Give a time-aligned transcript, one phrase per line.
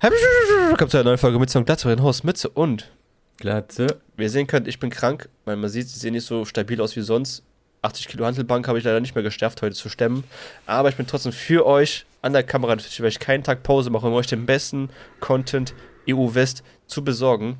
[0.00, 2.88] Kommt zu einer neuen Folge mit so einem glatteren Haus, Mütze und
[3.36, 4.00] Glatze.
[4.16, 6.80] Wie ihr sehen könnt, ich bin krank, weil man sieht, sie sehen nicht so stabil
[6.80, 7.42] aus wie sonst.
[7.82, 10.22] 80 Kilo Handelbank habe ich leider nicht mehr geschafft, heute zu stemmen.
[10.66, 13.90] Aber ich bin trotzdem für euch an der Kamera, natürlich, weil ich keinen Tag Pause
[13.90, 14.88] mache, um euch den besten
[15.18, 15.74] Content
[16.08, 17.58] EU-West zu besorgen.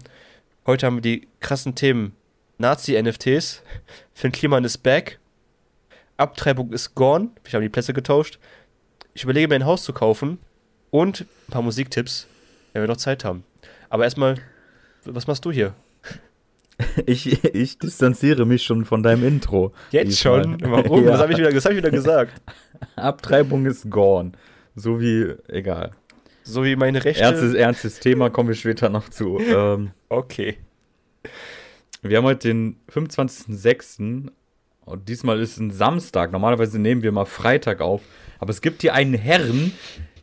[0.65, 2.15] Heute haben wir die krassen Themen
[2.59, 3.63] Nazi-NFTs,
[4.15, 5.19] Finn Kliman ist back,
[6.17, 8.39] Abtreibung ist gone, ich habe die Plätze getauscht.
[9.15, 10.39] Ich überlege mir ein Haus zu kaufen
[10.91, 12.27] und ein paar Musiktipps,
[12.73, 13.45] wenn wir noch Zeit haben.
[13.91, 14.37] Aber erstmal,
[15.05, 15.75] was machst du hier?
[17.07, 19.73] Ich, ich distanziere mich schon von deinem Intro.
[19.91, 20.61] Jetzt schon?
[20.61, 21.05] Warum?
[21.05, 21.15] Ja.
[21.15, 22.41] Was habe ich, wieder, hab ich wieder gesagt?
[22.95, 24.31] Abtreibung ist gone.
[24.77, 25.91] So wie, egal.
[26.45, 27.23] So wie meine Rechte.
[27.23, 29.39] Ernstes, ernstes Thema, kommen wir später noch zu.
[29.41, 30.59] Ähm, okay.
[32.01, 34.31] Wir haben heute den 25.06.
[34.85, 36.31] Und diesmal ist es ein Samstag.
[36.31, 38.03] Normalerweise nehmen wir mal Freitag auf.
[38.39, 39.73] Aber es gibt hier einen Herrn,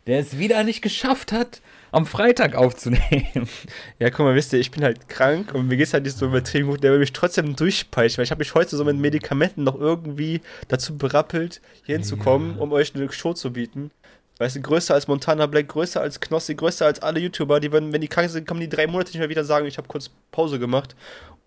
[0.08, 3.48] der es wieder nicht geschafft hat, am Freitag aufzunehmen.
[4.00, 6.18] Ja, guck mal, wisst ihr, ich bin halt krank und mir geht es halt nicht
[6.18, 8.98] so übertrieben gut, der will mich trotzdem durchpeitschen, weil ich habe mich heute so mit
[8.98, 12.62] Medikamenten noch irgendwie dazu berappelt, hier hinzukommen, ja.
[12.62, 13.92] um euch eine Show zu bieten.
[14.38, 17.94] Weißt du, größer als Montana Black, größer als Knossi, größer als alle YouTuber, die, wenn,
[17.94, 20.12] wenn die krank sind, kommen die drei Monate nicht mehr wieder sagen, ich habe kurz
[20.32, 20.96] Pause gemacht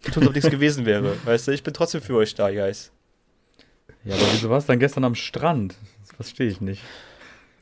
[0.06, 1.14] und tun, ob nichts gewesen wäre.
[1.26, 2.90] Weißt du, ich bin trotzdem für euch da, Guys.
[4.04, 5.74] Ja, aber wieso warst du dann gestern am Strand?
[6.00, 6.82] Das verstehe ich nicht.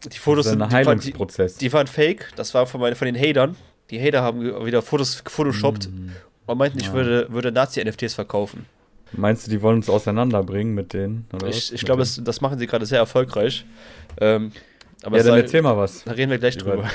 [0.04, 1.56] Die Fotos sind Heilungsprozess.
[1.56, 3.56] Die, die, waren fake, das war von, meine, von den Hatern.
[3.90, 6.10] Die Hater haben wieder Fotos gefotoshoppt mm.
[6.46, 6.92] und meinten, ich ja.
[6.92, 8.66] würde, würde Nazi-NFTs verkaufen.
[9.12, 11.26] Meinst du, die wollen uns auseinanderbringen mit denen?
[11.48, 13.64] ich, ich glaube, das, das machen sie gerade sehr erfolgreich.
[14.20, 14.52] Ähm,
[15.02, 16.04] aber ja, dann sei, erzähl mal was.
[16.04, 16.90] Da reden wir gleich drüber.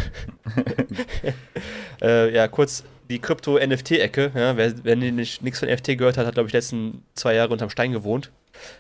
[2.02, 4.32] äh, ja, kurz die Krypto-NFT-Ecke.
[4.36, 7.54] Ja, wer, wer nicht, nichts von NFT gehört hat, hat, glaube ich, letzten zwei Jahre
[7.54, 8.32] unterm Stein gewohnt.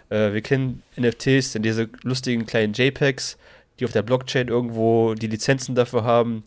[0.09, 3.37] Äh, wir kennen NFTs, sind diese lustigen kleinen JPEGs,
[3.81, 6.43] die auf der Blockchain irgendwo die Lizenzen dafür haben.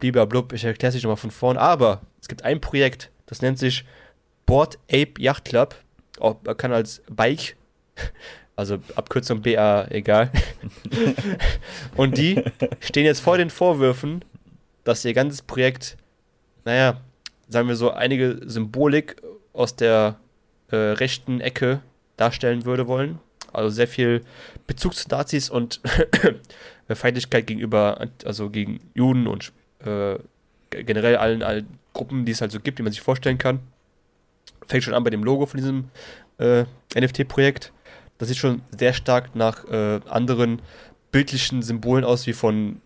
[0.00, 1.56] Blub, ich erkläre es nicht nochmal von vorn.
[1.58, 3.84] Aber es gibt ein Projekt, das nennt sich
[4.46, 5.76] Board Ape Yacht Club.
[6.18, 7.56] Auch, man kann als Bike,
[8.56, 10.30] also Abkürzung BA, egal.
[11.96, 12.42] Und die
[12.80, 14.24] stehen jetzt vor den Vorwürfen,
[14.84, 15.98] dass ihr ganzes Projekt,
[16.64, 17.00] naja,
[17.48, 19.20] sagen wir so, einige Symbolik
[19.52, 20.18] aus der
[20.70, 21.82] äh, rechten Ecke
[22.16, 23.18] darstellen würde wollen.
[23.52, 24.22] Also sehr viel
[24.66, 25.80] Bezug zu Nazis und
[26.96, 29.52] Feindlichkeit gegenüber, also gegen Juden und
[29.84, 30.18] äh,
[30.70, 33.60] generell allen, allen Gruppen, die es halt so gibt, die man sich vorstellen kann.
[34.66, 35.90] Fängt schon an bei dem Logo von diesem
[36.38, 37.72] äh, NFT-Projekt.
[38.18, 40.60] Das sieht schon sehr stark nach äh, anderen
[41.10, 42.80] bildlichen Symbolen aus, wie von,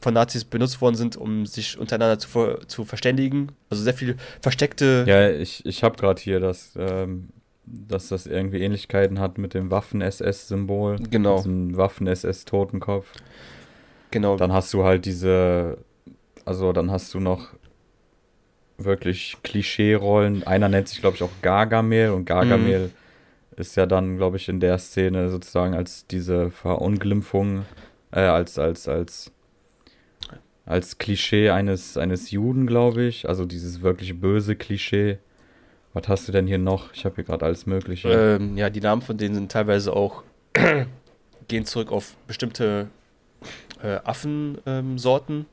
[0.00, 3.52] von Nazis benutzt worden sind, um sich untereinander zu, zu verständigen.
[3.70, 5.04] Also sehr viel versteckte.
[5.06, 7.30] Ja, ich, ich habe gerade hier das ähm,
[7.66, 10.98] dass das irgendwie Ähnlichkeiten hat mit dem Waffen-SS-Symbol.
[11.10, 11.36] Genau.
[11.36, 13.10] Diesem Waffen-SS-Totenkopf.
[14.10, 14.36] Genau.
[14.36, 15.78] Dann hast du halt diese,
[16.44, 17.48] also dann hast du noch
[18.78, 20.46] wirklich Klischee-Rollen.
[20.46, 22.90] Einer nennt sich, glaube ich, auch Gargamel und Gargamel mhm.
[23.56, 27.64] ist ja dann, glaube ich, in der Szene sozusagen als diese Verunglimpfung,
[28.12, 29.32] äh, als, als, als,
[30.66, 33.28] als Klischee eines, eines Juden, glaube ich.
[33.28, 35.18] Also dieses wirklich böse Klischee.
[35.94, 36.92] Was hast du denn hier noch?
[36.92, 38.08] Ich habe hier gerade alles Mögliche.
[38.08, 40.24] Ähm, ja, die Namen von denen sind teilweise auch
[41.48, 42.88] gehen zurück auf bestimmte
[43.80, 45.46] äh, Affensorten.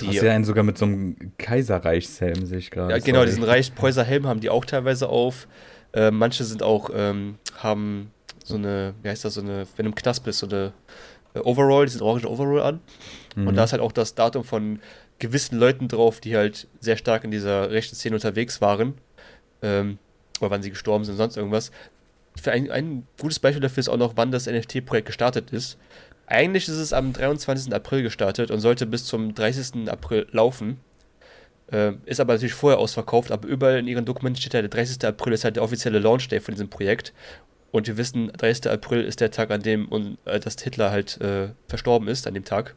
[0.00, 2.94] Die hast ja einen sogar mit so einem Kaiserreichshelm, sehe ich gerade.
[2.94, 3.28] Ja, genau, Sorry.
[3.28, 5.46] diesen Reichspreußer-Helm haben die auch teilweise auf.
[5.92, 8.10] Äh, manche sind auch, ähm, haben
[8.42, 10.72] so eine, wie heißt das, so eine, wenn du im Knast bist, so eine
[11.34, 12.80] äh, Overall, diesen orangen Overall an.
[13.36, 13.46] Mhm.
[13.46, 14.80] Und da ist halt auch das Datum von
[15.20, 18.94] gewissen Leuten drauf, die halt sehr stark in dieser rechten Szene unterwegs waren
[19.64, 19.98] ähm,
[20.40, 21.72] oder wann sie gestorben sind, sonst irgendwas.
[22.40, 25.78] Für ein, ein gutes Beispiel dafür ist auch noch, wann das NFT-Projekt gestartet ist.
[26.26, 27.72] Eigentlich ist es am 23.
[27.74, 29.88] April gestartet und sollte bis zum 30.
[29.88, 30.80] April laufen.
[31.70, 35.04] Äh, ist aber natürlich vorher ausverkauft, aber überall in ihren Dokumenten steht halt, der 30.
[35.04, 37.12] April ist halt der offizielle Launch-Day von diesem Projekt.
[37.70, 38.70] Und wir wissen, 30.
[38.70, 42.44] April ist der Tag, an dem äh, dass Hitler halt äh, verstorben ist, an dem
[42.44, 42.74] Tag.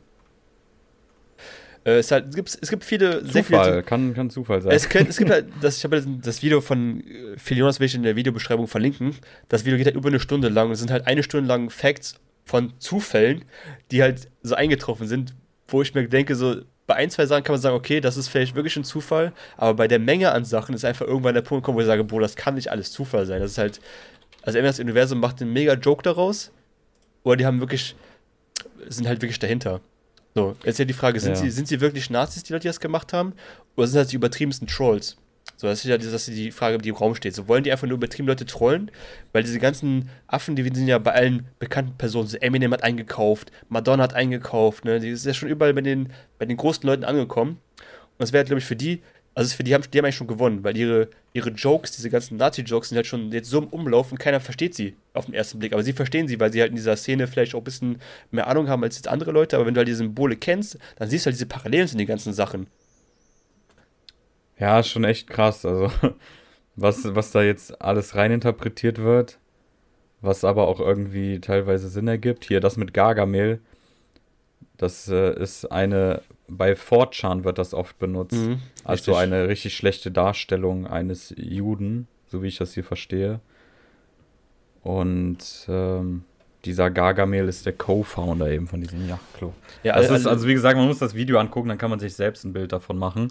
[1.87, 3.23] Äh, es, halt, es, gibt, es gibt viele.
[3.23, 4.73] Zufall, viele, kann, kann Zufall sein.
[4.73, 7.95] Es, es gibt halt, das, ich habe das Video von äh, Phil Jonas, will ich
[7.95, 9.16] in der Videobeschreibung verlinken.
[9.47, 11.69] Das Video geht halt über eine Stunde lang und es sind halt eine Stunde lang
[11.69, 13.45] Facts von Zufällen,
[13.91, 15.34] die halt so eingetroffen sind,
[15.69, 16.57] wo ich mir denke, so
[16.87, 19.73] bei ein, zwei Sachen kann man sagen, okay, das ist vielleicht wirklich ein Zufall, aber
[19.73, 22.22] bei der Menge an Sachen ist einfach irgendwann der Punkt gekommen, wo ich sage, boah,
[22.22, 23.41] das kann nicht alles Zufall sein.
[23.41, 23.81] Das ist halt,
[24.41, 26.51] also entweder das Universum macht einen mega Joke daraus,
[27.23, 27.95] oder die haben wirklich,
[28.87, 29.81] sind halt wirklich dahinter.
[30.37, 31.35] So, jetzt ist ja die Frage, sind, ja.
[31.37, 33.34] Sie, sind sie wirklich Nazis, die Leute, die das gemacht haben?
[33.75, 35.17] Oder sind das die übertriebensten Trolls?
[35.55, 37.34] So, das ist ja das ist die Frage, die im Raum steht.
[37.34, 38.91] So, wollen die einfach nur übertrieben Leute trollen?
[39.31, 42.28] Weil diese ganzen Affen, die sind ja bei allen bekannten Personen.
[42.28, 44.99] So, Eminem hat eingekauft, Madonna hat eingekauft, ne?
[44.99, 47.57] Die ist ja schon überall bei den, bei den großen Leuten angekommen.
[48.19, 49.01] das wäre, glaube ich, für die,
[49.37, 52.37] also für die haben, die haben eigentlich schon gewonnen, weil ihre, ihre Jokes, diese ganzen
[52.37, 55.59] Nazi-Jokes sind halt schon jetzt so im Umlauf und keiner versteht sie auf den ersten
[55.59, 55.73] Blick.
[55.73, 58.01] Aber sie verstehen sie, weil sie halt in dieser Szene vielleicht auch ein bisschen
[58.31, 59.55] mehr Ahnung haben als jetzt andere Leute.
[59.55, 62.07] Aber wenn du halt die Symbole kennst, dann siehst du halt diese Parallelen zu den
[62.07, 62.66] ganzen Sachen.
[64.57, 65.63] Ja, schon echt krass.
[65.67, 65.91] Also,
[66.75, 69.37] was, was da jetzt alles reininterpretiert wird,
[70.19, 72.45] was aber auch irgendwie teilweise Sinn ergibt.
[72.45, 73.59] Hier, das mit Gargamel,
[74.78, 78.35] das äh, ist eine, bei 4chan wird das oft benutzt.
[78.35, 83.40] Mhm, also eine richtig schlechte Darstellung eines Juden, so wie ich das hier verstehe.
[84.84, 86.24] Und ähm,
[86.66, 89.53] dieser Gargamel ist der Co-Founder eben von diesem Yachtclub.
[89.84, 92.16] Ja, alle- ist, also wie gesagt, man muss das Video angucken, dann kann man sich
[92.16, 93.29] selbst ein Bild davon machen.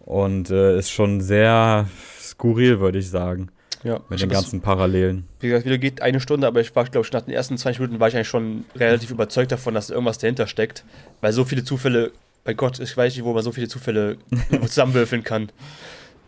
[0.00, 1.86] Und äh, ist schon sehr
[2.18, 3.50] skurril, würde ich sagen,
[3.82, 5.26] ja, mit den hab das- ganzen Parallelen.
[5.40, 7.80] Wie gesagt, Video geht eine Stunde, aber ich war, glaube ich, nach den ersten 20
[7.80, 10.84] Minuten war ich eigentlich schon relativ überzeugt davon, dass irgendwas dahinter steckt.
[11.20, 12.12] Weil so viele Zufälle,
[12.44, 14.16] bei Gott, ich weiß nicht, wo man so viele Zufälle
[14.66, 15.50] zusammenwürfeln kann.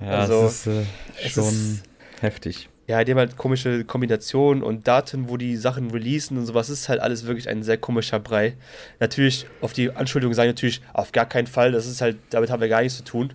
[0.00, 0.82] Ja, Also, es ist äh,
[1.25, 1.82] es schon ist-
[2.20, 2.69] heftig.
[2.88, 6.88] Ja, die haben halt komische Kombinationen und Daten, wo die Sachen releasen und sowas, ist
[6.88, 8.56] halt alles wirklich ein sehr komischer Brei.
[8.99, 12.60] Natürlich, auf die Anschuldigung sagen natürlich, auf gar keinen Fall, das ist halt, damit haben
[12.60, 13.32] wir gar nichts zu tun.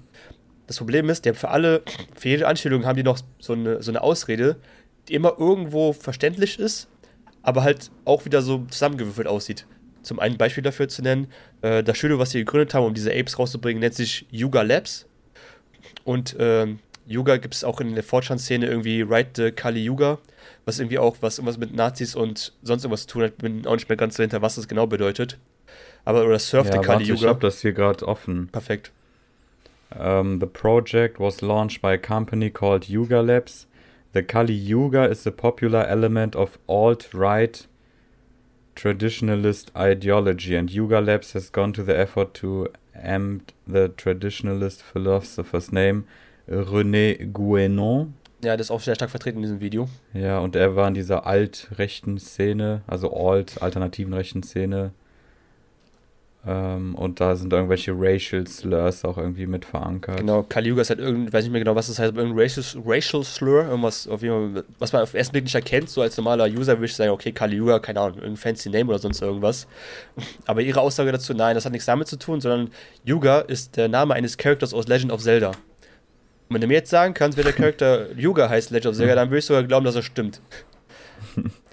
[0.68, 1.82] Das Problem ist, die haben für alle,
[2.16, 4.58] für jede Anschuldigung haben die noch so eine, so eine Ausrede,
[5.08, 6.88] die immer irgendwo verständlich ist,
[7.42, 9.66] aber halt auch wieder so zusammengewürfelt aussieht.
[10.04, 11.28] Zum einen Beispiel dafür zu nennen,
[11.62, 15.06] äh, das Studio, was sie gegründet haben, um diese Apes rauszubringen, nennt sich Yuga Labs.
[16.04, 20.20] Und ähm, Yuga gibt es auch in der Fortran-Szene irgendwie Ride the Kali Yuga,
[20.66, 23.38] was irgendwie auch was irgendwas mit Nazis und sonst irgendwas zu tun hat.
[23.38, 25.38] Bin auch nicht mehr ganz so hinter, was das genau bedeutet.
[26.04, 27.30] Aber oder Surf the Ja, Kali warte, ich Yuga.
[27.30, 28.50] habe das hier gerade offen.
[28.52, 28.92] Perfekt.
[29.96, 33.68] Um, the project was launched by a company called Yuga Labs.
[34.14, 37.68] The Kali Yuga is a popular element of alt-right
[38.76, 45.72] traditionalist ideology, and Yuga Labs has gone to the effort to empt the traditionalist philosopher's
[45.72, 46.06] name
[46.50, 48.14] René Guénon.
[48.44, 49.90] Ja, das ist auch sehr stark vertreten in diesem Video.
[50.14, 54.92] Ja, und er war in dieser alt-rechten Szene, also alt, alternativen rechten Szene.
[56.46, 60.18] Ähm, und da sind irgendwelche Racial Slurs auch irgendwie mit verankert.
[60.18, 62.42] Genau, Kali Yuga ist halt irgend, weiß nicht mehr genau, was das heißt, aber irgendein
[62.42, 65.90] Racial, Racial Slur, irgendwas, auf jeden Fall, was man auf den ersten Blick nicht erkennt,
[65.90, 68.90] so als normaler User würde ich sagen, okay, Kali Yuga, keine Ahnung, irgendein fancy Name
[68.90, 69.68] oder sonst irgendwas.
[70.46, 72.70] Aber ihre Aussage dazu, nein, das hat nichts damit zu tun, sondern
[73.04, 75.50] Yuga ist der Name eines Charakters aus Legend of Zelda.
[75.50, 75.56] Und
[76.54, 79.30] wenn du mir jetzt sagen kannst, wer der Charakter Yuga heißt, Legend of Zelda, dann
[79.30, 80.40] würde ich sogar glauben, dass er stimmt.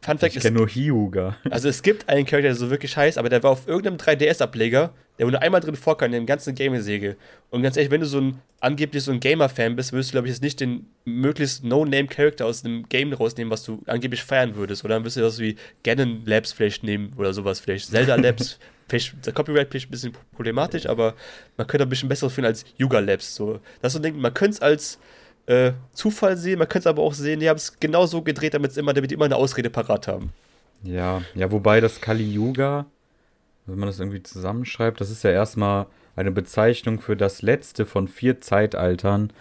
[0.00, 1.36] Fun Fact Ich ist, kenne nur Hyuga.
[1.50, 4.92] also es gibt einen Charakter, der so wirklich heißt, aber der war auf irgendeinem 3DS-Ableger,
[5.18, 7.16] der nur einmal drin vorkam in dem ganzen Game-Säge.
[7.50, 10.28] Und ganz ehrlich, wenn du so ein angeblich so ein Gamer-Fan bist, würdest du, glaube
[10.28, 14.84] ich, jetzt nicht den möglichst No-Name-Charakter aus einem Game rausnehmen, was du angeblich feiern würdest.
[14.84, 17.90] Oder dann würdest du das wie Ganon Labs vielleicht nehmen oder sowas vielleicht.
[17.90, 18.58] Zelda Labs,
[18.88, 21.14] vielleicht, der Copyright vielleicht ein bisschen problematisch, aber
[21.56, 23.34] man könnte ein bisschen besseres finden als Yuga Labs.
[23.34, 23.60] So.
[23.80, 24.98] Das ist so ein Ding, man könnte es als
[25.46, 28.54] äh, Zufall sehen, man könnte es aber auch sehen, die haben es genau so gedreht,
[28.54, 30.32] damit immer, damit die immer eine Ausrede parat haben.
[30.82, 32.86] Ja, ja, wobei das Kali Yuga,
[33.66, 38.08] wenn man das irgendwie zusammenschreibt, das ist ja erstmal eine Bezeichnung für das letzte von
[38.08, 39.32] vier Zeitaltern,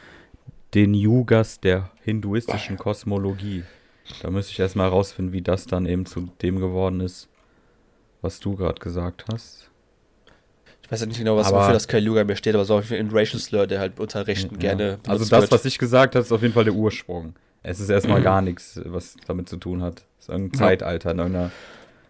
[0.74, 3.64] den Yugas der hinduistischen Kosmologie.
[4.22, 7.30] Da müsste ich erstmal herausfinden, wie das dann eben zu dem geworden ist,
[8.22, 9.70] was du gerade gesagt hast.
[10.86, 13.10] Ich weiß ja nicht genau, was Aber- wofür das Kaluga mir steht, aber so ein
[13.12, 14.84] Racial Slur, der halt unter Rechten gerne.
[14.84, 14.90] Ja.
[14.92, 15.52] Also benutzt das, wird.
[15.52, 17.34] was ich gesagt habe, ist auf jeden Fall der Ursprung.
[17.64, 18.24] Es ist erstmal Mhm.
[18.24, 20.04] gar nichts, was damit zu tun hat.
[20.20, 20.52] Es ist Ja.
[20.54, 21.52] Zeitalter in irgendeiner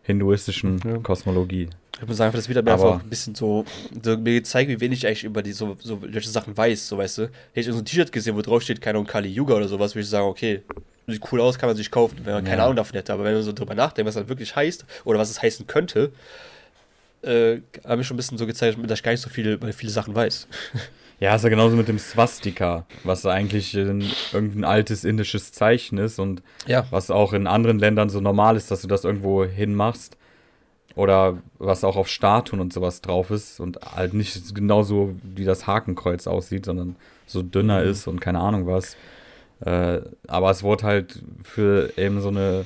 [0.03, 0.97] hinduistischen Ja.
[0.99, 1.69] Kosmologie.
[2.01, 3.63] Ich muss sagen, das wieder mir einfach ein bisschen so,
[4.03, 6.97] so mir gezeigt, wie wenig ich eigentlich über die so, so solche Sachen weiß, so
[6.97, 7.21] weißt du.
[7.23, 9.95] Hätte ich so ein T-Shirt gesehen, wo drauf steht, keine Ahnung, Kali Yuga oder sowas,
[9.95, 10.61] würde ich sagen, okay,
[11.07, 12.63] sieht cool aus, kann man sich kaufen, wenn man keine.
[12.63, 13.13] Ahnung davon hätte.
[13.13, 16.11] Aber wenn man so drüber nachdenkt, was das wirklich heißt oder was es heißen könnte,
[17.25, 19.71] äh, habe ich schon ein bisschen so gezeigt, dass ich gar nicht so viele, über
[19.73, 20.47] viele Sachen weiß.
[21.17, 24.03] Ja, ist ja genauso mit dem Swastika, was eigentlich ein,
[24.33, 26.85] irgendein altes indisches Zeichen ist und Ja.
[26.91, 30.17] was auch in anderen Ländern so normal ist, dass du das irgendwo hinmachst.
[30.93, 35.67] Oder was auch auf Statuen und sowas drauf ist und halt nicht genauso wie das
[35.67, 37.89] Hakenkreuz aussieht, sondern so dünner Mhm.
[37.91, 38.97] ist und keine Ahnung was.
[39.61, 42.65] Äh, aber es wurde halt für eben so eine,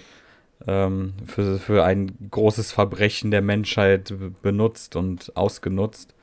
[0.67, 6.13] ähm, für, für ein großes Verbrechen der Menschheit benutzt und ausgenutzt.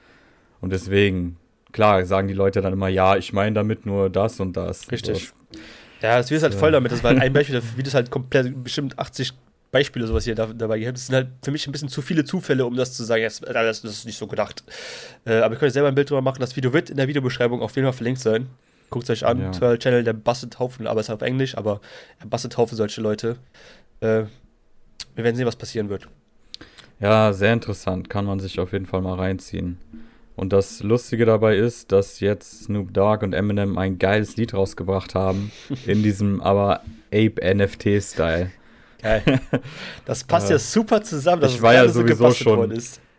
[0.60, 1.36] Und deswegen,
[1.72, 4.90] klar, sagen die Leute dann immer, ja, ich meine damit nur das und das.
[4.90, 5.28] Richtig.
[5.52, 5.58] So.
[6.02, 6.58] Ja, das wird halt Ja.
[6.58, 6.92] voll damit.
[6.92, 9.32] Das war halt ein Beispiel, wie das halt komplett, bestimmt 80
[9.72, 10.96] Beispiele, sowas hier da, dabei gehabt.
[10.96, 13.40] Das sind halt für mich ein bisschen zu viele Zufälle, um das zu sagen, das,
[13.40, 14.62] das, das ist nicht so gedacht.
[15.24, 16.40] Äh, aber ihr könnt selber ein Bild drüber machen.
[16.40, 18.48] Das Video wird in der Videobeschreibung auf jeden Fall verlinkt sein.
[18.88, 19.40] Guckt es euch an.
[19.40, 19.50] Ja.
[19.50, 21.80] Twirl Channel, der Busted Haufen, aber es ist auf Englisch, aber
[22.20, 23.36] er Busted Haufen solche Leute.
[24.00, 24.24] Äh,
[25.14, 26.08] wir werden sehen, was passieren wird.
[27.00, 28.08] Ja, sehr interessant.
[28.08, 29.78] Kann man sich auf jeden Fall mal reinziehen.
[30.34, 35.14] Und das Lustige dabei ist, dass jetzt Snoop Dogg und Eminem ein geiles Lied rausgebracht
[35.14, 35.50] haben,
[35.86, 38.50] in diesem aber Ape-NFT-Style.
[39.02, 39.22] Geil.
[40.04, 42.72] Das passt ja super zusammen, dass ich war ja sowieso schon,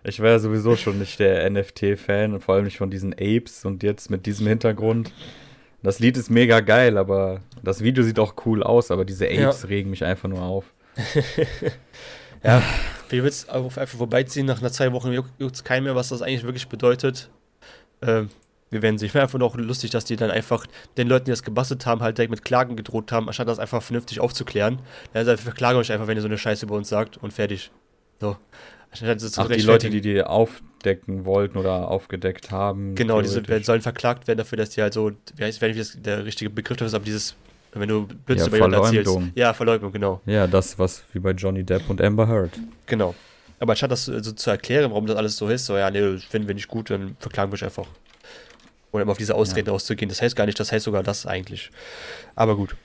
[0.04, 3.66] Ich war ja sowieso schon nicht der NFT-Fan und vor allem nicht von diesen Apes
[3.66, 5.12] und jetzt mit diesem Hintergrund.
[5.84, 9.62] Das Lied ist mega geil, aber das Video sieht auch cool aus, aber diese Apes
[9.64, 9.68] ja.
[9.68, 10.66] regen mich einfach nur auf.
[12.44, 12.64] ja,
[13.10, 14.48] wie willst einfach vorbeiziehen?
[14.48, 17.30] Nach einer zwei Wochen juckt es keinem mehr, was das eigentlich wirklich bedeutet.
[18.02, 18.30] Ähm,
[18.70, 19.08] wir werden sich.
[19.08, 20.66] Ich finde einfach noch lustig, dass die dann einfach
[20.98, 23.82] den Leuten, die das gebastelt haben, halt direkt mit Klagen gedroht haben, anstatt das einfach
[23.82, 24.80] vernünftig aufzuklären.
[25.14, 27.72] Dann ja, verklagen euch einfach, wenn ihr so eine Scheiße über uns sagt und fertig.
[28.20, 28.36] So.
[28.92, 32.96] Ach, die Leute, die die aufdecken wollten oder aufgedeckt haben.
[32.96, 36.26] Genau, die sollen verklagt werden dafür, dass die halt so, wie heißt, wenn ich der
[36.26, 37.36] richtige Begriff ist, aber dieses
[37.80, 39.20] wenn du Blödsinn ja, über jemanden erzählst.
[39.36, 40.22] Ja, Verleumdung, genau.
[40.26, 42.52] Ja, das, was wie bei Johnny Depp und Amber Heard.
[42.86, 43.14] Genau.
[43.60, 46.24] Aber anstatt das so zu erklären, warum das alles so ist, so, ja, nee, das
[46.24, 47.88] finden wir nicht gut, dann verklagen wir euch einfach.
[48.92, 49.74] Oder immer auf diese Ausrede ja.
[49.74, 50.10] auszugehen.
[50.10, 51.72] Das heißt gar nicht, das heißt sogar das eigentlich.
[52.36, 52.76] Aber gut.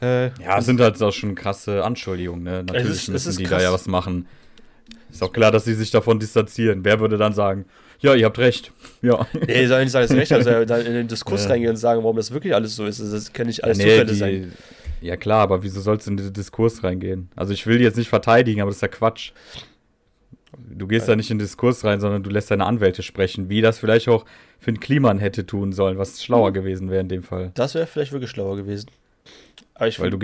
[0.00, 2.64] Äh, ja, es sind halt auch schon krasse Anschuldigungen, ne?
[2.64, 3.58] Natürlich ist, müssen die krass.
[3.58, 4.26] da ja was machen.
[5.10, 6.84] Ist auch klar, dass sie sich davon distanzieren.
[6.84, 7.66] Wer würde dann sagen,
[8.00, 8.72] ja, ihr habt recht.
[9.00, 9.26] Ja.
[9.46, 11.50] Nee, soll nicht sagen, dass recht also dann in den Diskurs ja.
[11.50, 13.00] reingehen und sagen, warum das wirklich alles so ist.
[13.00, 14.52] Das kann nicht alles nee, Zufälle die, sein.
[15.00, 17.28] Ja, klar, aber wieso sollst du in den Diskurs reingehen?
[17.36, 19.32] Also, ich will die jetzt nicht verteidigen, aber das ist ja Quatsch.
[20.56, 21.12] Du gehst ja.
[21.12, 24.08] da nicht in den Diskurs rein, sondern du lässt deine Anwälte sprechen, wie das vielleicht
[24.08, 24.24] auch
[24.58, 26.54] für einen Kliman hätte tun sollen, was schlauer mhm.
[26.54, 27.50] gewesen wäre in dem Fall.
[27.54, 28.90] Das wäre vielleicht wirklich schlauer gewesen.
[29.74, 30.18] Aber ich Weil du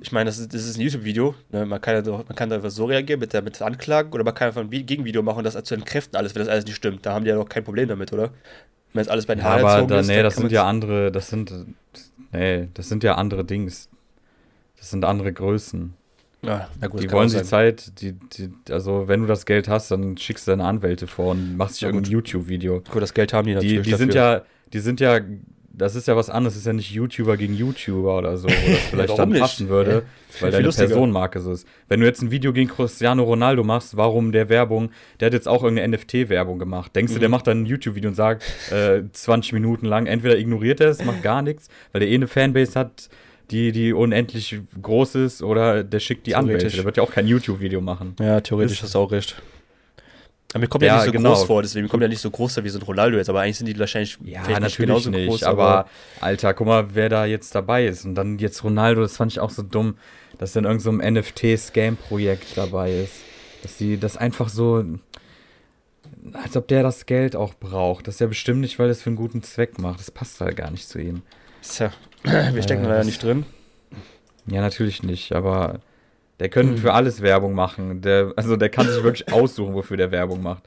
[0.00, 1.34] ich meine, das ist, das ist ein YouTube-Video.
[1.50, 1.64] Ne?
[1.64, 4.34] Man, kann ja, man kann da einfach so reagieren mit, der, mit Anklagen oder man
[4.34, 7.06] kann einfach ein Gegenvideo machen und das zu entkräften, alles, wenn das alles nicht stimmt.
[7.06, 8.30] Da haben die ja doch kein Problem damit, oder?
[8.92, 11.10] Wenn jetzt alles bei den ja, Haaren aber da, ist, nee, das sind ja andere,
[11.10, 11.52] das sind,
[12.32, 13.88] nee, das sind ja andere Dings.
[14.78, 15.94] Das sind andere Größen.
[16.42, 20.16] Ja, gut, die wollen sich Zeit, die, die, also wenn du das Geld hast, dann
[20.16, 22.82] schickst du deine Anwälte vor und machst dich irgendein YouTube-Video.
[22.82, 23.82] Gut, das Geld haben die natürlich.
[23.82, 25.20] Die, die sind ja, die sind ja
[25.76, 28.72] das ist ja was anderes, das ist ja nicht YouTuber gegen YouTuber oder so, wo
[28.72, 30.02] das vielleicht dann passen würde, ja.
[30.40, 30.88] weil deine lustiger.
[30.88, 31.66] Personenmarke so ist.
[31.88, 34.90] Wenn du jetzt ein Video gegen Cristiano Ronaldo machst, warum der Werbung,
[35.20, 36.96] der hat jetzt auch irgendeine NFT-Werbung gemacht.
[36.96, 37.16] Denkst mhm.
[37.16, 37.32] du, der mhm.
[37.32, 41.22] macht dann ein YouTube-Video und sagt äh, 20 Minuten lang, entweder ignoriert er es, macht
[41.22, 43.10] gar nichts, weil der eh eine Fanbase hat,
[43.50, 46.68] die, die unendlich groß ist, oder der schickt die Anwälte.
[46.68, 48.16] Der wird ja auch kein YouTube-Video machen.
[48.18, 49.40] Ja, theoretisch ist auch recht.
[50.58, 51.32] Mir kommt ja, ja nicht so genau.
[51.32, 53.58] groß vor, deswegen kommt ja nicht so groß wie so ein Ronaldo jetzt, aber eigentlich
[53.58, 55.42] sind die wahrscheinlich ja, natürlich genauso nicht, groß.
[55.42, 55.88] Aber, aber,
[56.20, 58.04] Alter, guck mal, wer da jetzt dabei ist.
[58.04, 59.96] Und dann jetzt Ronaldo, das fand ich auch so dumm,
[60.38, 63.14] dass dann irgend so ein NFT-Scam-Projekt dabei ist.
[63.62, 64.84] Dass die das einfach so,
[66.32, 68.06] als ob der das Geld auch braucht.
[68.06, 70.00] Das ist ja bestimmt nicht, weil es für einen guten Zweck macht.
[70.00, 71.22] Das passt halt gar nicht zu ihm.
[71.62, 73.46] Tja, wir stecken äh, da ja nicht drin.
[74.46, 75.80] Ja, natürlich nicht, aber
[76.40, 76.78] der könnte mhm.
[76.78, 78.02] für alles Werbung machen.
[78.02, 80.64] Der, also der kann sich wirklich aussuchen, wofür der Werbung macht.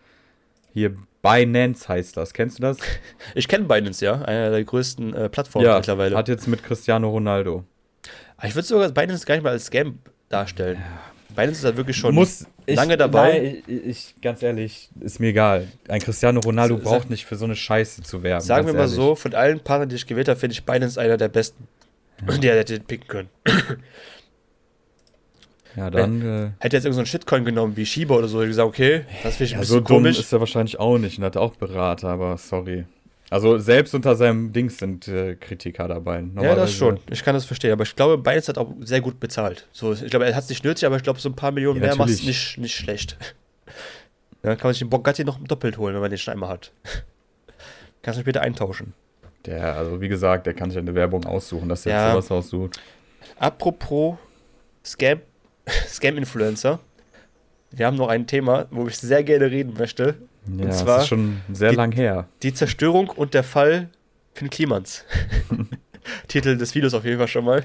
[0.74, 2.34] Hier Binance heißt das.
[2.34, 2.78] Kennst du das?
[3.36, 4.22] Ich kenne Binance, ja.
[4.22, 6.16] Einer der größten äh, Plattformen ja, mittlerweile.
[6.16, 7.64] Hat jetzt mit Cristiano Ronaldo.
[8.38, 10.00] Aber ich würde sogar Binance gar nicht mal als Scam
[10.30, 10.78] darstellen.
[10.80, 11.36] Ja.
[11.36, 13.62] Binance ist halt wirklich schon Muss, lange ich, dabei.
[13.68, 15.68] Nein, ich, ganz ehrlich, ist mir egal.
[15.88, 18.44] Ein Cristiano Ronaldo so, braucht nicht für so eine Scheiße zu werben.
[18.44, 18.96] Sagen wir mal ehrlich.
[18.96, 21.68] so, von allen Partnern, die ich gewählt habe, finde ich Binance einer der besten.
[22.28, 22.38] Ja.
[22.38, 23.30] Die hätte picken können.
[25.80, 26.22] Ja, dann.
[26.22, 29.38] Äh, hätte jetzt irgendeinen so Shitcoin genommen wie Shiba oder so, hätte gesagt, okay, das
[29.38, 30.16] finde ich ein ja, bisschen so komisch.
[30.18, 32.84] dumm ist er wahrscheinlich auch nicht und hat auch Berater, aber sorry.
[33.30, 36.24] Also selbst unter seinem Dings sind äh, Kritiker dabei.
[36.42, 37.00] Ja, das schon.
[37.12, 37.72] Ich kann das verstehen.
[37.72, 39.68] Aber ich glaube, Binance hat auch sehr gut bezahlt.
[39.72, 41.80] So, ich glaube, er hat es nicht nötig, aber ich glaube, so ein paar Millionen
[41.80, 43.18] ja, mehr macht es nicht, nicht schlecht.
[44.42, 46.72] Dann kann man sich den Bogatti noch doppelt holen, wenn man den schon einmal hat.
[48.02, 48.94] Kannst du später eintauschen.
[49.46, 52.12] Der, also wie gesagt, der kann sich eine Werbung aussuchen, dass er ja.
[52.12, 52.82] sowas aussucht.
[53.38, 54.18] Apropos
[54.84, 55.22] Scam
[55.88, 56.80] Scam-Influencer.
[57.72, 60.16] Wir haben noch ein Thema, wo ich sehr gerne reden möchte.
[60.58, 62.28] Ja, und zwar das ist schon sehr die, lang her.
[62.42, 63.90] Die Zerstörung und der Fall
[64.34, 65.06] Finn Klimans.
[66.28, 67.64] Titel des Videos auf jeden Fall schon mal.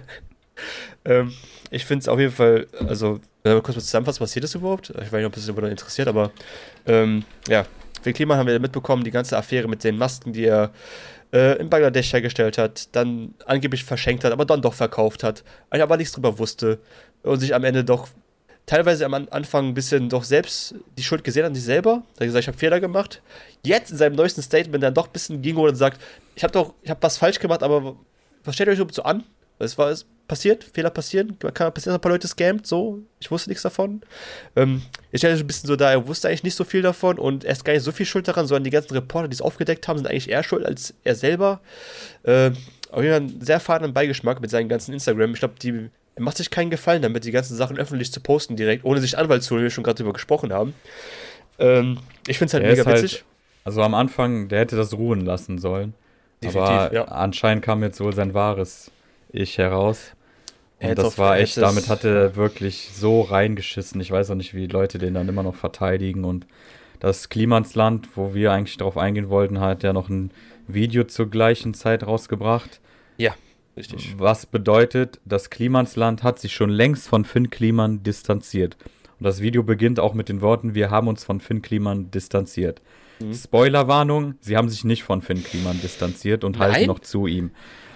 [1.04, 1.32] Ähm,
[1.70, 4.54] ich finde es auf jeden Fall, also, wenn wir kurz mal zusammenfassen, was passiert ist
[4.54, 4.90] überhaupt?
[4.90, 6.30] Ich weiß nicht, ob es interessiert, aber
[6.86, 7.64] ähm, ja,
[8.02, 10.72] Finn Kliman haben wir mitbekommen, die ganze Affäre mit den Masken, die er
[11.32, 15.96] äh, in Bangladesch hergestellt hat, dann angeblich verschenkt hat, aber dann doch verkauft hat, aber
[15.96, 16.78] nichts drüber wusste
[17.24, 18.08] und sich am Ende doch
[18.66, 22.02] teilweise am Anfang ein bisschen doch selbst die Schuld gesehen an sich selber.
[22.14, 23.20] Da hat gesagt, ich habe Fehler gemacht.
[23.64, 26.00] Jetzt in seinem neuesten Statement dann doch ein bisschen ging und sagt,
[26.34, 27.96] ich habe doch, ich habe was falsch gemacht, aber
[28.44, 29.24] was stellt euch so an?
[29.58, 33.50] Es war es passiert, Fehler passieren, kann passieren, ein paar Leute scammt, so, ich wusste
[33.50, 34.00] nichts davon.
[34.56, 37.44] Ähm, ich stelle ein bisschen so da, er wusste eigentlich nicht so viel davon und
[37.44, 39.86] er ist gar nicht so viel schuld daran, sondern die ganzen Reporter, die es aufgedeckt
[39.86, 41.60] haben, sind eigentlich eher schuld als er selber.
[42.24, 42.50] Äh,
[42.90, 45.34] auf jeden Fall einen sehr faden Beigeschmack mit seinen ganzen Instagram.
[45.34, 48.56] Ich glaube, die er macht sich keinen Gefallen damit, die ganzen Sachen öffentlich zu posten
[48.56, 50.74] direkt, ohne sich Anwalt zu holen, wie wir schon gerade drüber gesprochen haben.
[51.58, 53.24] Ähm, ich finde es halt er mega halt, witzig.
[53.64, 55.94] Also am Anfang, der hätte das ruhen lassen sollen.
[56.42, 57.04] Definitiv, aber ja.
[57.06, 58.90] anscheinend kam jetzt wohl sein wahres
[59.32, 60.12] Ich heraus.
[60.78, 64.00] Er Und das war echt, damit hat er wirklich so reingeschissen.
[64.00, 66.24] Ich weiß auch nicht, wie Leute den dann immer noch verteidigen.
[66.24, 66.46] Und
[67.00, 70.30] das Klimansland, wo wir eigentlich drauf eingehen wollten, hat ja noch ein
[70.66, 72.80] Video zur gleichen Zeit rausgebracht.
[73.76, 74.14] Richtig.
[74.18, 78.76] Was bedeutet, das Klimansland hat sich schon längst von Finn Kliman distanziert.
[79.18, 82.82] Und das Video beginnt auch mit den Worten, wir haben uns von Finn Kliman distanziert.
[83.20, 83.34] Mhm.
[83.34, 86.72] Spoilerwarnung, sie haben sich nicht von Finn Kliman distanziert und Nein?
[86.72, 87.50] halten noch zu ihm.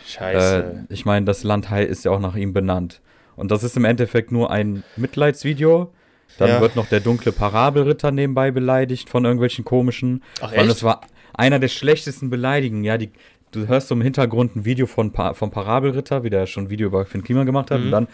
[0.06, 0.86] Scheiße.
[0.88, 3.00] Äh, ich meine, das Land ist ja auch nach ihm benannt.
[3.36, 5.92] Und das ist im Endeffekt nur ein Mitleidsvideo.
[6.38, 6.60] Dann Ja.
[6.60, 10.22] wird noch der dunkle Parabelritter nebenbei beleidigt von irgendwelchen komischen.
[10.40, 10.70] Ach, Weil echt?
[10.70, 11.02] das war
[11.34, 12.84] einer der schlechtesten Beleidigungen.
[12.84, 13.10] Ja, die,
[13.52, 16.70] du hörst so im Hintergrund ein Video von pa vom Parabelritter, wie der schon ein
[16.70, 17.80] Video über Finn Klima gemacht hat.
[17.80, 17.86] Mhm.
[17.86, 18.08] Und dann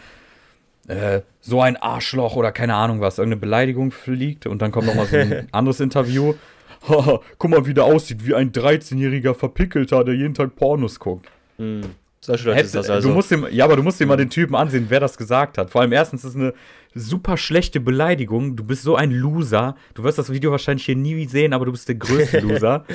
[0.88, 4.47] äh, so ein Arschloch oder keine Ahnung was, irgendeine Beleidigung fliegt.
[4.47, 6.35] Und dann kommt noch mal so ein anderes Interview.
[6.88, 11.26] Haha, guck mal, wie der aussieht, wie ein 13-jähriger Verpickelter, der jeden Tag Pornos guckt.
[11.57, 11.83] Hm.
[12.21, 13.09] Ist Hätte, also.
[13.09, 15.59] du musst ihm, ja, aber du musst dir mal den Typen ansehen, wer das gesagt
[15.59, 15.71] hat.
[15.71, 16.55] Vor allem erstens ist es eine
[16.95, 18.57] super schlechte Beleidigung.
[18.57, 19.76] Du bist so ein Loser.
[19.93, 22.87] Du wirst das Video wahrscheinlich hier nie sehen, aber du bist der größte Loser.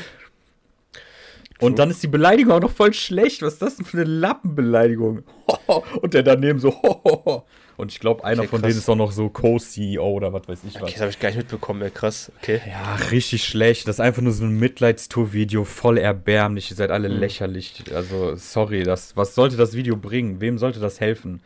[1.61, 3.41] Und dann ist die Beleidigung auch noch voll schlecht.
[3.41, 5.23] Was ist das denn für eine Lappenbeleidigung?
[6.01, 6.71] Und der daneben so.
[7.77, 10.59] Und ich glaube, einer Okay, von denen ist auch noch so Co-CEO oder was weiß
[10.67, 10.81] ich was.
[10.83, 12.29] okay, das habe ich gar nicht mitbekommen, ja, krass.
[12.41, 12.59] Okay.
[12.67, 13.87] Ja, richtig schlecht.
[13.87, 16.71] Das ist einfach nur so ein Mitleidstour-Video, voll erbärmlich.
[16.71, 17.19] Ihr seid alle Mhm.
[17.19, 17.83] lächerlich.
[17.95, 20.41] Also, sorry, das, was sollte das Video bringen?
[20.41, 21.41] Wem sollte das helfen?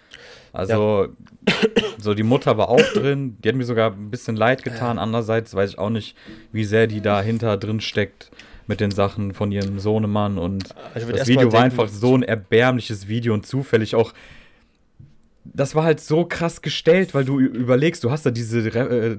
[0.53, 1.07] Also,
[1.99, 3.37] so die Mutter war auch drin.
[3.43, 4.97] Die hat mir sogar ein bisschen leid getan.
[4.97, 6.15] Andererseits weiß ich auch nicht,
[6.51, 8.31] wie sehr die dahinter drin steckt
[8.67, 10.37] mit den Sachen von ihrem Sohnemann.
[10.37, 14.13] Und würd das Video war einfach so ein erbärmliches Video und zufällig auch.
[15.45, 19.17] Das war halt so krass gestellt, weil du überlegst, du hast da diese, äh,